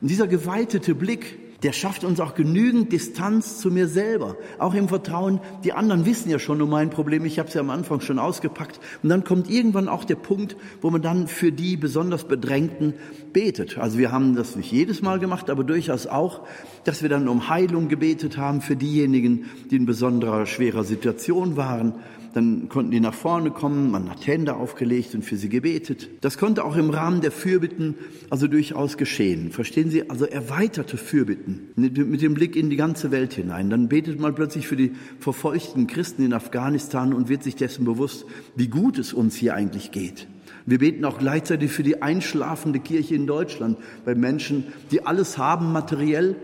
[0.00, 4.36] Und dieser geweitete Blick, der schafft uns auch genügend Distanz zu mir selber.
[4.58, 7.60] Auch im Vertrauen, die anderen wissen ja schon um mein Problem, ich habe es ja
[7.60, 8.78] am Anfang schon ausgepackt.
[9.02, 12.94] Und dann kommt irgendwann auch der Punkt, wo man dann für die besonders Bedrängten
[13.32, 13.76] betet.
[13.76, 16.46] Also wir haben das nicht jedes Mal gemacht, aber durchaus auch,
[16.84, 21.94] dass wir dann um Heilung gebetet haben für diejenigen, die in besonderer schwerer Situation waren
[22.34, 26.08] dann konnten die nach vorne kommen, man hat Hände aufgelegt und für sie gebetet.
[26.20, 27.94] Das konnte auch im Rahmen der Fürbitten
[28.30, 29.50] also durchaus geschehen.
[29.50, 30.08] Verstehen Sie?
[30.10, 33.70] Also erweiterte Fürbitten mit dem Blick in die ganze Welt hinein.
[33.70, 38.26] Dann betet man plötzlich für die verfolgten Christen in Afghanistan und wird sich dessen bewusst,
[38.56, 40.28] wie gut es uns hier eigentlich geht.
[40.66, 45.72] Wir beten auch gleichzeitig für die einschlafende Kirche in Deutschland, bei Menschen, die alles haben
[45.72, 46.36] materiell,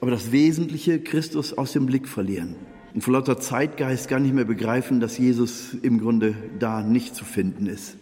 [0.00, 2.56] aber das Wesentliche Christus aus dem Blick verlieren
[2.94, 7.24] und vor lauter Zeitgeist gar nicht mehr begreifen, dass Jesus im Grunde da nicht zu
[7.24, 7.96] finden ist.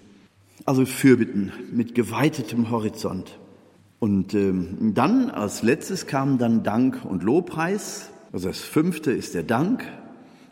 [0.65, 3.39] Also Fürbitten mit geweitetem Horizont.
[4.01, 8.11] Und ähm, dann als letztes kam dann Dank und Lobpreis.
[8.33, 9.85] Also das fünfte ist der Dank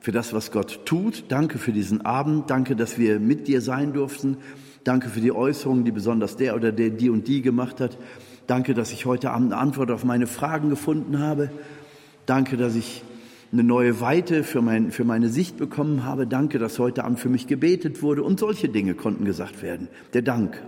[0.01, 1.24] für das, was Gott tut.
[1.28, 2.51] Danke für diesen Abend.
[2.51, 4.37] Danke, dass wir mit dir sein durften.
[4.84, 7.99] Danke für die Äußerungen, die besonders der oder der die und die gemacht hat.
[8.47, 11.51] Danke, dass ich heute Abend eine Antwort auf meine Fragen gefunden habe.
[12.26, 13.03] Danke, dass ich
[13.53, 16.26] eine neue Weite für, mein, für meine Sicht bekommen habe.
[16.26, 18.22] Danke, dass heute Abend für mich gebetet wurde.
[18.22, 19.88] Und solche Dinge konnten gesagt werden.
[20.12, 20.62] Der Dank.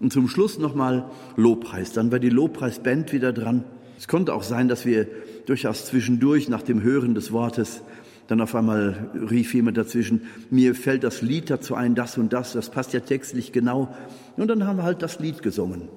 [0.00, 1.92] Und zum Schluss nochmal Lobpreis.
[1.92, 3.64] Dann war die Lobpreisband wieder dran.
[3.98, 5.06] Es konnte auch sein, dass wir
[5.46, 7.82] durchaus zwischendurch nach dem Hören des Wortes
[8.26, 12.52] dann auf einmal rief jemand dazwischen, mir fällt das Lied dazu ein, das und das,
[12.52, 13.94] das passt ja textlich genau.
[14.36, 15.88] Und dann haben wir halt das Lied gesungen.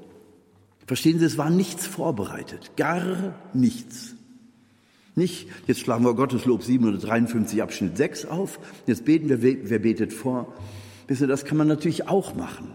[0.85, 4.16] Verstehen Sie, es war nichts vorbereitet, gar nichts.
[5.17, 10.53] Nicht, jetzt schlagen wir Gotteslob 753 Abschnitt 6 auf, jetzt beten wir, wer betet vor.
[11.07, 12.67] Wissen Sie, das kann man natürlich auch machen,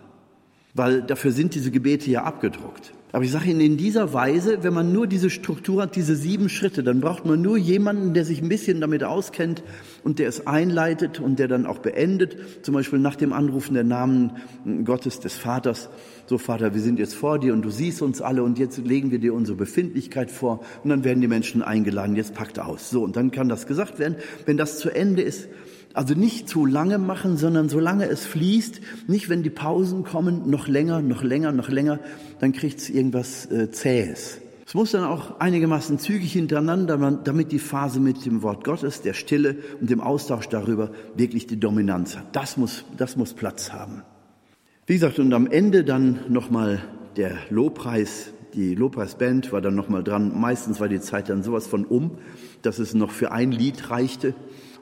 [0.75, 2.95] weil dafür sind diese Gebete ja abgedruckt.
[3.15, 6.49] Aber ich sage Ihnen, in dieser Weise, wenn man nur diese Struktur hat, diese sieben
[6.49, 9.63] Schritte, dann braucht man nur jemanden, der sich ein bisschen damit auskennt
[10.03, 12.65] und der es einleitet und der dann auch beendet.
[12.65, 14.33] Zum Beispiel nach dem Anrufen der Namen
[14.85, 15.91] Gottes des Vaters.
[16.25, 19.11] So Vater, wir sind jetzt vor dir und du siehst uns alle und jetzt legen
[19.11, 22.89] wir dir unsere Befindlichkeit vor und dann werden die Menschen eingeladen, jetzt packt aus.
[22.89, 24.17] So, und dann kann das gesagt werden.
[24.47, 25.49] Wenn das zu Ende ist,
[25.95, 30.69] also nicht zu lange machen, sondern solange es fließt, nicht wenn die Pausen kommen, noch
[30.69, 31.99] länger, noch länger, noch länger,
[32.41, 34.39] dann kriegt es irgendwas äh, Zähes.
[34.67, 39.13] Es muss dann auch einigermaßen zügig hintereinander, damit die Phase mit dem Wort Gottes, der
[39.13, 42.35] Stille und dem Austausch darüber wirklich die Dominanz hat.
[42.35, 44.03] Das muss, das muss Platz haben.
[44.87, 46.83] Wie gesagt, und am Ende dann nochmal
[47.17, 48.33] der Lobpreis.
[48.55, 50.33] Die Lobpreisband war dann nochmal dran.
[50.39, 52.13] Meistens war die Zeit dann sowas von um,
[52.63, 54.35] dass es noch für ein Lied reichte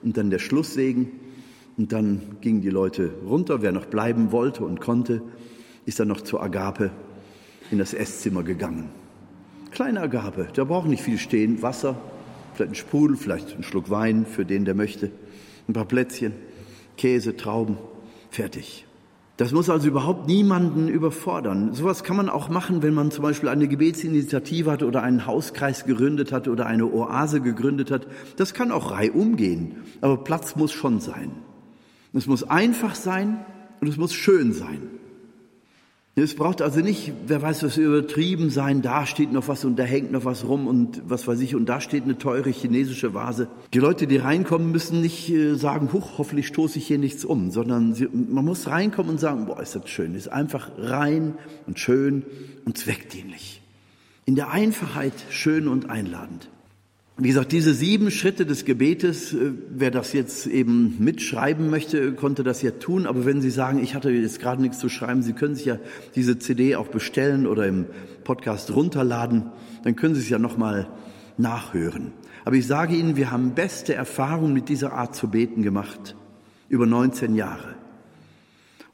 [0.03, 1.09] und dann der Schlusssegen.
[1.77, 3.63] Und dann gingen die Leute runter.
[3.63, 5.23] Wer noch bleiben wollte und konnte,
[5.87, 6.91] ist dann noch zur Agape
[7.71, 8.91] in das Esszimmer gegangen.
[9.71, 11.63] Kleine Agape, da braucht nicht viel stehen.
[11.63, 11.97] Wasser,
[12.55, 15.11] vielleicht ein Sprudel, vielleicht ein Schluck Wein für den, der möchte.
[15.69, 16.33] Ein paar Plätzchen,
[16.97, 17.79] Käse, Trauben,
[18.31, 18.85] fertig.
[19.41, 21.73] Das muss also überhaupt niemanden überfordern.
[21.73, 25.87] Sowas kann man auch machen, wenn man zum Beispiel eine Gebetsinitiative hat oder einen Hauskreis
[25.87, 28.07] gegründet hat oder eine Oase gegründet hat.
[28.37, 29.77] Das kann auch reihum gehen.
[30.03, 31.31] Aber Platz muss schon sein.
[32.13, 33.39] Es muss einfach sein
[33.81, 35.00] und es muss schön sein.
[36.17, 39.85] Es braucht also nicht, wer weiß, was übertrieben sein, da steht noch was und da
[39.85, 43.47] hängt noch was rum und was weiß ich und da steht eine teure chinesische Vase.
[43.73, 47.53] Die Leute, die reinkommen, müssen nicht äh, sagen, huch, hoffentlich stoße ich hier nichts um,
[47.53, 51.35] sondern sie, man muss reinkommen und sagen, boah, ist das schön, ist einfach rein
[51.69, 52.25] und schön
[52.65, 53.63] und zweckdienlich.
[54.27, 56.51] In der Einfachheit schön und einladend.
[57.23, 62.43] Wie gesagt, diese sieben Schritte des Gebetes, äh, wer das jetzt eben mitschreiben möchte, konnte
[62.43, 63.07] das ja tun.
[63.07, 65.77] Aber wenn Sie sagen, ich hatte jetzt gerade nichts zu schreiben, Sie können sich ja
[66.15, 67.85] diese CD auch bestellen oder im
[68.25, 69.51] Podcast runterladen,
[69.85, 70.89] dann können Sie es ja nochmal
[71.37, 72.13] nachhören.
[72.47, 76.17] Aber ich sage Ihnen, wir haben beste Erfahrungen mit dieser Art zu beten gemacht.
[76.71, 77.75] Über 19 Jahre.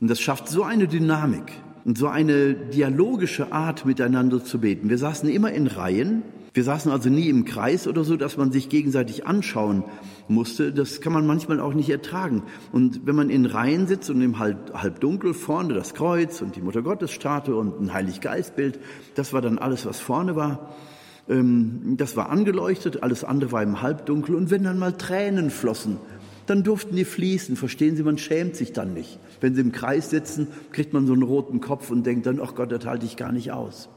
[0.00, 1.52] Und das schafft so eine Dynamik
[1.84, 4.90] und so eine dialogische Art miteinander zu beten.
[4.90, 6.22] Wir saßen immer in Reihen
[6.56, 9.84] wir saßen also nie im Kreis oder so, dass man sich gegenseitig anschauen
[10.26, 10.72] musste.
[10.72, 12.44] Das kann man manchmal auch nicht ertragen.
[12.72, 16.56] Und wenn man in Reihen sitzt und im halb, halb dunkel vorne das Kreuz und
[16.56, 18.78] die Mutter Gottes Statue und ein Heiliggeistbild,
[19.14, 20.74] das war dann alles, was vorne war.
[21.28, 24.34] Ähm, das war angeleuchtet, alles andere war im Halbdunkel.
[24.34, 25.98] Und wenn dann mal Tränen flossen,
[26.46, 27.56] dann durften die fließen.
[27.56, 29.18] Verstehen Sie, man schämt sich dann nicht.
[29.42, 32.54] Wenn Sie im Kreis sitzen, kriegt man so einen roten Kopf und denkt dann, ach
[32.54, 33.90] Gott, das halte ich gar nicht aus.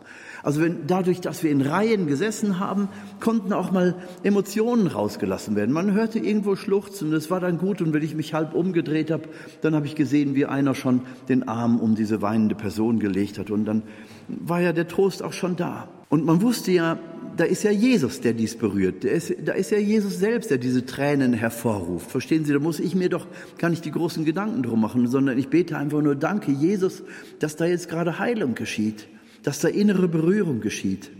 [0.43, 5.73] Also wenn, dadurch, dass wir in Reihen gesessen haben, konnten auch mal Emotionen rausgelassen werden.
[5.73, 7.81] Man hörte irgendwo schluchzen, das war dann gut.
[7.81, 9.23] Und wenn ich mich halb umgedreht habe,
[9.61, 13.51] dann habe ich gesehen, wie einer schon den Arm um diese weinende Person gelegt hat.
[13.51, 13.83] Und dann
[14.27, 15.89] war ja der Trost auch schon da.
[16.09, 16.97] Und man wusste ja,
[17.37, 19.05] da ist ja Jesus, der dies berührt.
[19.05, 22.11] Ist, da ist ja Jesus selbst, der diese Tränen hervorruft.
[22.11, 23.27] Verstehen Sie, da muss ich mir doch
[23.57, 27.03] gar nicht die großen Gedanken drum machen, sondern ich bete einfach nur, danke Jesus,
[27.39, 29.07] dass da jetzt gerade Heilung geschieht
[29.43, 31.11] dass da innere Berührung geschieht.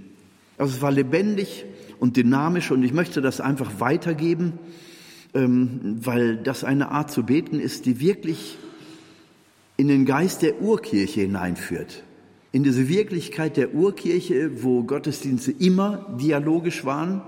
[0.57, 1.65] Also es war lebendig
[1.99, 4.53] und dynamisch und ich möchte das einfach weitergeben.
[5.34, 8.57] ähm, weil das eine Art zu beten ist, die wirklich
[9.78, 12.03] in den Geist der Urkirche hineinführt.
[12.51, 17.22] In diese Wirklichkeit der Urkirche, wo Gottesdienste immer dialogisch waren,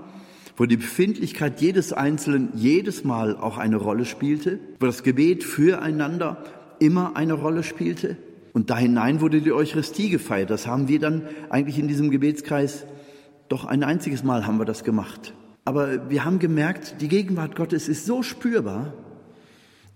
[0.56, 6.44] wo die Befindlichkeit jedes Einzelnen jedes Mal auch eine Rolle spielte, wo das Gebet füreinander
[6.80, 8.16] immer eine Rolle spielte.
[8.52, 10.50] Und da hinein wurde die Eucharistie gefeiert.
[10.50, 12.84] Das haben wir dann eigentlich in diesem Gebetskreis
[13.48, 15.34] doch ein einziges Mal haben wir das gemacht.
[15.64, 18.94] Aber wir haben gemerkt, die Gegenwart Gottes ist so spürbar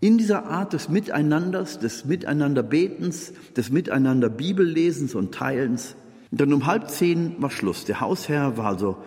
[0.01, 5.97] in dieser Art des Miteinanders, des Miteinanderbetens, des Miteinander Bibellesens und Teilens.
[6.31, 7.85] Dann um halb zehn war Schluss.
[7.87, 8.99] Der Hausherr war also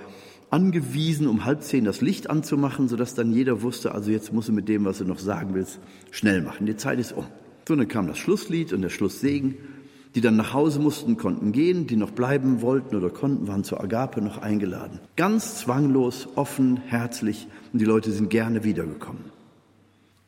[0.49, 4.55] angewiesen, um halb zehn das Licht anzumachen, sodass dann jeder wusste, also jetzt muss er
[4.55, 5.67] mit dem, was er noch sagen will,
[6.11, 6.65] schnell machen.
[6.65, 7.25] Die Zeit ist um.
[7.69, 9.53] So, dann kam das Schlusslied und der Schlusssegen.
[10.15, 13.79] Die dann nach Hause mussten, konnten gehen, die noch bleiben wollten oder konnten, waren zur
[13.79, 14.99] Agape noch eingeladen.
[15.15, 19.21] Ganz zwanglos, offen, herzlich und die Leute sind gerne wiedergekommen.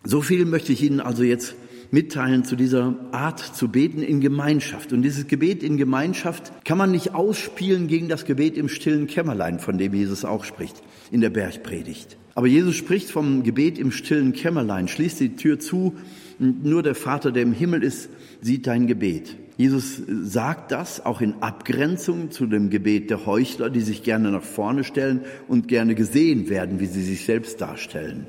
[0.03, 1.55] So viel möchte ich Ihnen also jetzt
[1.89, 4.93] mitteilen zu dieser Art zu beten in Gemeinschaft.
[4.93, 9.57] Und dieses Gebet in Gemeinschaft kann man nicht ausspielen gegen das Gebet im stillen Kämmerlein,
[9.57, 10.75] von dem Jesus auch spricht
[11.09, 12.17] in der Bergpredigt.
[12.35, 15.95] Aber Jesus spricht vom Gebet im stillen Kämmerlein, schließt die Tür zu,
[16.39, 18.09] nur der Vater, der im Himmel ist,
[18.41, 19.35] sieht dein Gebet.
[19.57, 24.43] Jesus sagt das auch in Abgrenzung zu dem Gebet der Heuchler, die sich gerne nach
[24.43, 28.25] vorne stellen und gerne gesehen werden, wie sie sich selbst darstellen.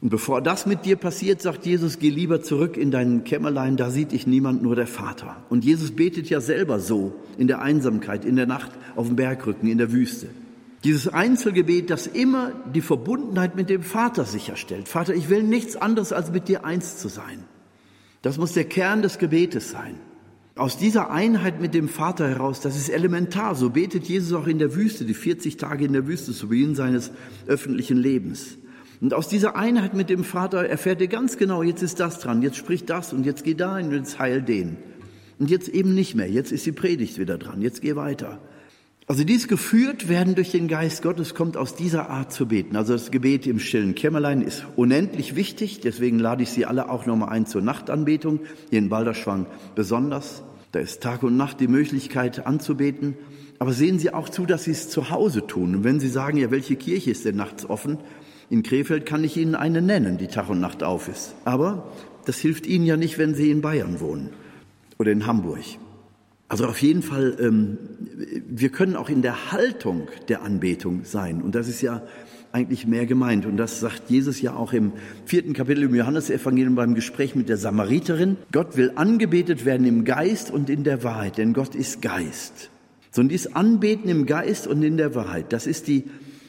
[0.00, 3.90] Und bevor das mit dir passiert, sagt Jesus, geh lieber zurück in dein Kämmerlein, da
[3.90, 5.42] sieht dich niemand, nur der Vater.
[5.50, 9.68] Und Jesus betet ja selber so in der Einsamkeit, in der Nacht, auf dem Bergrücken,
[9.68, 10.28] in der Wüste.
[10.84, 14.88] Dieses Einzelgebet, das immer die Verbundenheit mit dem Vater sicherstellt.
[14.88, 17.44] Vater, ich will nichts anderes, als mit dir eins zu sein.
[18.22, 19.96] Das muss der Kern des Gebetes sein.
[20.56, 23.54] Aus dieser Einheit mit dem Vater heraus, das ist elementar.
[23.54, 26.74] So betet Jesus auch in der Wüste, die 40 Tage in der Wüste zu Beginn
[26.74, 27.12] seines
[27.46, 28.58] öffentlichen Lebens.
[29.00, 32.42] Und aus dieser Einheit mit dem Vater erfährt er ganz genau, jetzt ist das dran,
[32.42, 34.76] jetzt spricht das und jetzt geh dahin und jetzt heil den.
[35.38, 38.38] Und jetzt eben nicht mehr, jetzt ist die Predigt wieder dran, jetzt geh weiter.
[39.10, 42.76] Also dies geführt werden durch den Geist Gottes kommt aus dieser Art zu beten.
[42.76, 47.06] Also das Gebet im stillen Kämmerlein ist unendlich wichtig, deswegen lade ich Sie alle auch
[47.06, 48.38] nochmal ein zur Nachtanbetung,
[48.70, 50.44] hier in Balderschwang besonders.
[50.70, 53.16] Da ist Tag und Nacht die Möglichkeit anzubeten.
[53.58, 55.74] Aber sehen Sie auch zu, dass Sie es zu Hause tun.
[55.74, 57.98] Und wenn Sie sagen, ja, welche Kirche ist denn nachts offen?
[58.48, 61.34] In Krefeld kann ich Ihnen eine nennen, die Tag und Nacht auf ist.
[61.44, 61.90] Aber
[62.26, 64.30] das hilft Ihnen ja nicht, wenn Sie in Bayern wohnen
[64.98, 65.79] oder in Hamburg.
[66.50, 67.78] Also auf jeden Fall, ähm,
[68.48, 71.42] wir können auch in der Haltung der Anbetung sein.
[71.42, 72.02] Und das ist ja
[72.50, 73.46] eigentlich mehr gemeint.
[73.46, 74.90] Und das sagt Jesus ja auch im
[75.24, 78.36] vierten Kapitel im Johannesevangelium beim Gespräch mit der Samariterin.
[78.50, 82.70] Gott will angebetet werden im Geist und in der Wahrheit, denn Gott ist Geist.
[83.12, 86.06] So, und dies Anbeten im Geist und in der Wahrheit, das ist die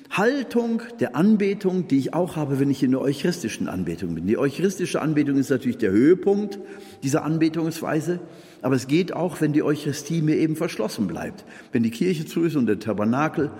[0.09, 4.25] Haltung der Anbetung, die ich auch habe, wenn ich in der eucharistischen Anbetung bin.
[4.25, 6.57] Die eucharistische Anbetung ist natürlich der Höhepunkt
[7.03, 8.19] dieser Anbetungsweise,
[8.61, 11.45] aber es geht auch, wenn die Eucharistie mir eben verschlossen bleibt.
[11.71, 13.51] Wenn die Kirche zu ist und der Tabernakel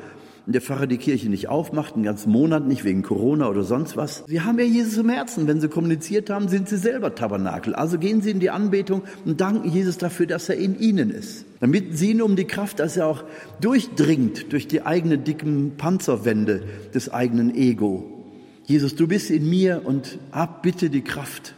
[0.45, 3.95] und der Pfarrer die Kirche nicht aufmacht, einen ganzen Monat nicht wegen Corona oder sonst
[3.97, 4.23] was.
[4.27, 5.47] Sie haben ja Jesus im Herzen.
[5.47, 7.75] Wenn Sie kommuniziert haben, sind Sie selber Tabernakel.
[7.75, 11.45] Also gehen Sie in die Anbetung und danken Jesus dafür, dass er in Ihnen ist.
[11.59, 13.23] Bitten Sie ihn um die Kraft, dass er auch
[13.59, 18.05] durchdringt durch die eigene dicken Panzerwände des eigenen Ego.
[18.65, 21.55] Jesus, du bist in mir und hab bitte die Kraft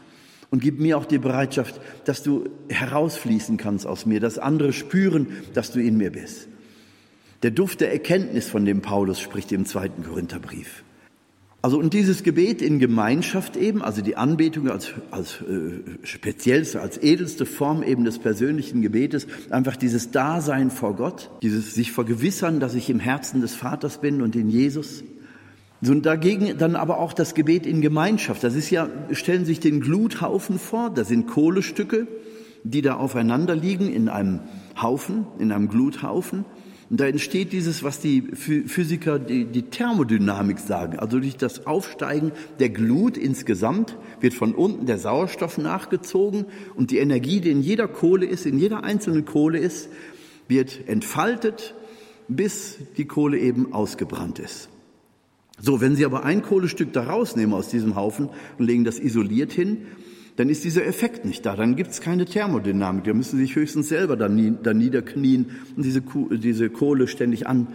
[0.54, 5.30] und gib mir auch die Bereitschaft, dass du herausfließen kannst aus mir, dass andere spüren,
[5.56, 6.48] dass du in mir bist.
[7.42, 10.84] Der Duft der Erkenntnis, von dem Paulus spricht im zweiten Korintherbrief.
[11.64, 17.02] Also und dieses Gebet in Gemeinschaft eben, also die Anbetung als, als äh, speziellste, als
[17.02, 22.76] edelste Form eben des persönlichen Gebetes, einfach dieses Dasein vor Gott, dieses sich vergewissern, dass
[22.76, 25.04] ich im Herzen des Vaters bin und in Jesus.
[25.88, 28.44] Und dagegen dann aber auch das Gebet in Gemeinschaft.
[28.44, 32.08] Das ist ja, stellen sich den Gluthaufen vor, da sind Kohlestücke,
[32.64, 34.40] die da aufeinander liegen in einem
[34.82, 36.46] Haufen, in einem Gluthaufen.
[36.90, 41.00] Und da entsteht dieses, was die Physiker die, die Thermodynamik sagen.
[41.00, 47.00] Also durch das Aufsteigen der Glut insgesamt wird von unten der Sauerstoff nachgezogen und die
[47.00, 49.90] Energie, die in jeder Kohle ist, in jeder einzelnen Kohle ist,
[50.48, 51.74] wird entfaltet,
[52.28, 54.70] bis die Kohle eben ausgebrannt ist.
[55.60, 59.52] So, wenn Sie aber ein Kohlestück da rausnehmen aus diesem Haufen und legen das isoliert
[59.52, 59.86] hin,
[60.36, 61.56] dann ist dieser Effekt nicht da.
[61.56, 63.04] Dann gibt es keine Thermodynamik.
[63.04, 66.02] Da müssen Sie sich höchstens selber da, nie, da niederknien und diese,
[66.32, 67.74] diese Kohle ständig anblasen,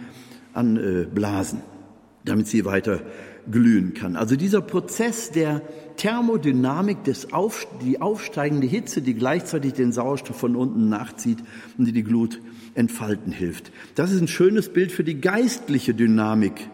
[0.53, 3.01] an, äh, damit sie weiter
[3.49, 4.17] glühen kann.
[4.17, 5.61] Also dieser Prozess der
[5.95, 11.39] Thermodynamik, des Auf, die aufsteigende Hitze, die gleichzeitig den Sauerstoff von unten nachzieht
[11.77, 12.41] und die die Glut
[12.75, 13.71] entfalten hilft.
[13.95, 16.69] Das ist ein schönes Bild für die geistliche Dynamik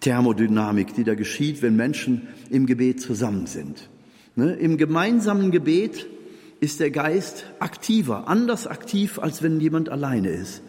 [0.00, 3.88] Thermodynamik, die da geschieht, wenn Menschen im Gebet zusammen sind.
[4.34, 4.54] Ne?
[4.54, 6.06] Im gemeinsamen Gebet
[6.60, 10.62] ist der Geist aktiver, anders aktiv, als wenn jemand alleine ist.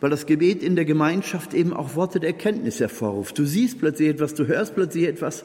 [0.00, 3.38] Weil das Gebet in der Gemeinschaft eben auch Worte der Erkenntnis hervorruft.
[3.38, 5.44] Du siehst plötzlich etwas, du hörst plötzlich etwas.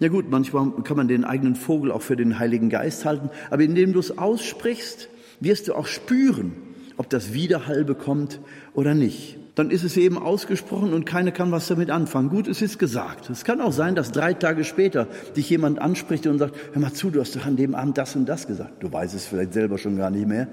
[0.00, 3.62] Ja gut, manchmal kann man den eigenen Vogel auch für den Heiligen Geist halten, aber
[3.62, 5.08] indem du es aussprichst,
[5.40, 6.52] wirst du auch spüren,
[6.96, 8.40] ob das Widerhall bekommt
[8.74, 12.30] oder nicht dann ist es eben ausgesprochen und keiner kann was damit anfangen.
[12.30, 13.28] Gut, es ist gesagt.
[13.28, 16.92] Es kann auch sein, dass drei Tage später dich jemand anspricht und sagt, hör mal
[16.92, 18.82] zu, du hast doch an dem Abend das und das gesagt.
[18.82, 20.48] Du weißt es vielleicht selber schon gar nicht mehr.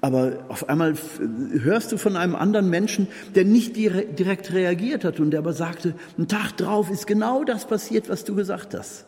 [0.00, 0.94] Aber auf einmal
[1.52, 5.94] hörst du von einem anderen Menschen, der nicht direkt reagiert hat und der aber sagte,
[6.18, 9.04] ein Tag drauf ist genau das passiert, was du gesagt hast.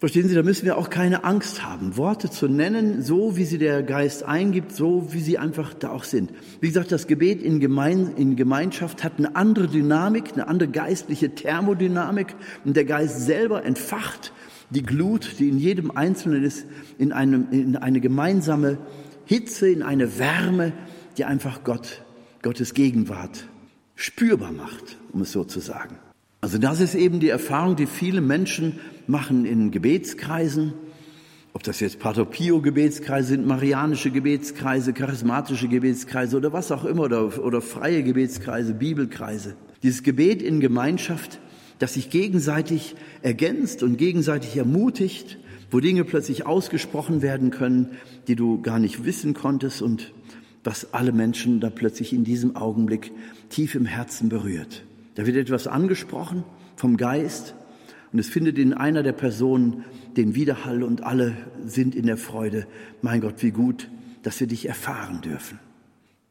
[0.00, 3.58] Verstehen Sie, da müssen wir auch keine Angst haben, Worte zu nennen, so wie sie
[3.58, 6.32] der Geist eingibt, so wie sie einfach da auch sind.
[6.62, 11.34] Wie gesagt, das Gebet in, Gemein, in Gemeinschaft hat eine andere Dynamik, eine andere geistliche
[11.34, 12.34] Thermodynamik
[12.64, 14.32] und der Geist selber entfacht
[14.70, 16.64] die Glut, die in jedem Einzelnen ist,
[16.96, 18.78] in, einem, in eine gemeinsame
[19.26, 20.72] Hitze, in eine Wärme,
[21.18, 22.02] die einfach Gott,
[22.40, 23.44] Gottes Gegenwart
[23.96, 25.98] spürbar macht, um es so zu sagen.
[26.40, 30.72] Also das ist eben die Erfahrung, die viele Menschen machen in Gebetskreisen,
[31.52, 37.02] ob das jetzt Pater Pio Gebetskreise sind, marianische Gebetskreise, charismatische Gebetskreise oder was auch immer
[37.02, 39.56] oder, oder freie Gebetskreise, Bibelkreise.
[39.82, 41.40] Dieses Gebet in Gemeinschaft,
[41.78, 45.38] das sich gegenseitig ergänzt und gegenseitig ermutigt,
[45.70, 47.90] wo Dinge plötzlich ausgesprochen werden können,
[48.28, 50.12] die du gar nicht wissen konntest und
[50.62, 53.12] was alle Menschen da plötzlich in diesem Augenblick
[53.48, 54.84] tief im Herzen berührt.
[55.14, 56.44] Da wird etwas angesprochen
[56.76, 57.54] vom Geist
[58.12, 59.84] und es findet in einer der Personen
[60.16, 62.66] den Widerhall und alle sind in der Freude.
[63.02, 63.88] Mein Gott, wie gut,
[64.22, 65.58] dass wir dich erfahren dürfen.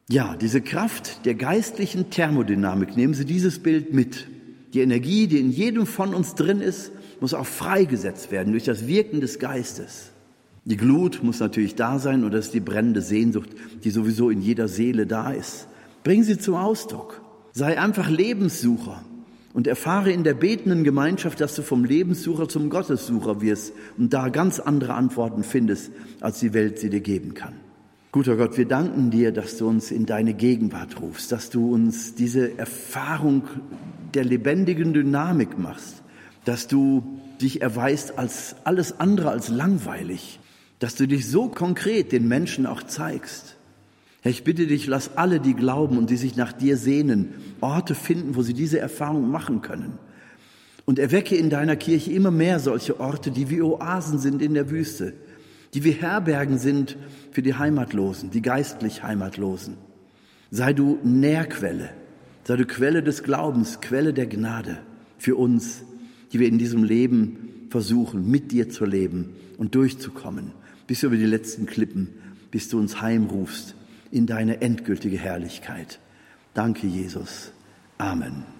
[0.08, 4.26] Ja, diese Kraft der geistlichen Thermodynamik, nehmen Sie dieses Bild mit.
[4.74, 8.86] Die Energie, die in jedem von uns drin ist, muss auch freigesetzt werden durch das
[8.86, 10.10] Wirken des Geistes.
[10.64, 13.50] Die Glut muss natürlich da sein und das ist die brennende Sehnsucht,
[13.82, 15.68] die sowieso in jeder Seele da ist.
[16.04, 17.22] Bringen Sie zum Ausdruck.
[17.52, 19.04] Sei einfach Lebenssucher
[19.52, 24.28] und erfahre in der betenden Gemeinschaft, dass du vom Lebenssucher zum Gottessucher wirst und da
[24.28, 25.90] ganz andere Antworten findest,
[26.20, 27.54] als die Welt sie dir geben kann.
[28.12, 32.14] Guter Gott, wir danken dir, dass du uns in deine Gegenwart rufst, dass du uns
[32.14, 33.44] diese Erfahrung
[34.14, 36.02] der lebendigen Dynamik machst,
[36.44, 40.40] dass du dich erweist als alles andere als langweilig,
[40.80, 43.56] dass du dich so konkret den Menschen auch zeigst.
[44.22, 47.94] Herr, ich bitte dich, lass alle, die glauben und die sich nach dir sehnen, Orte
[47.94, 49.98] finden, wo sie diese Erfahrung machen können.
[50.84, 54.70] Und erwecke in deiner Kirche immer mehr solche Orte, die wie Oasen sind in der
[54.70, 55.14] Wüste,
[55.72, 56.96] die wie Herbergen sind
[57.30, 59.76] für die Heimatlosen, die geistlich Heimatlosen.
[60.50, 61.90] Sei du Nährquelle,
[62.44, 64.78] sei du Quelle des Glaubens, Quelle der Gnade
[65.16, 65.82] für uns,
[66.32, 70.52] die wir in diesem Leben versuchen, mit dir zu leben und durchzukommen,
[70.86, 72.08] bis über die letzten Klippen,
[72.50, 73.76] bis du uns heimrufst
[74.10, 75.98] in deine endgültige Herrlichkeit.
[76.54, 77.52] Danke, Jesus.
[77.98, 78.59] Amen.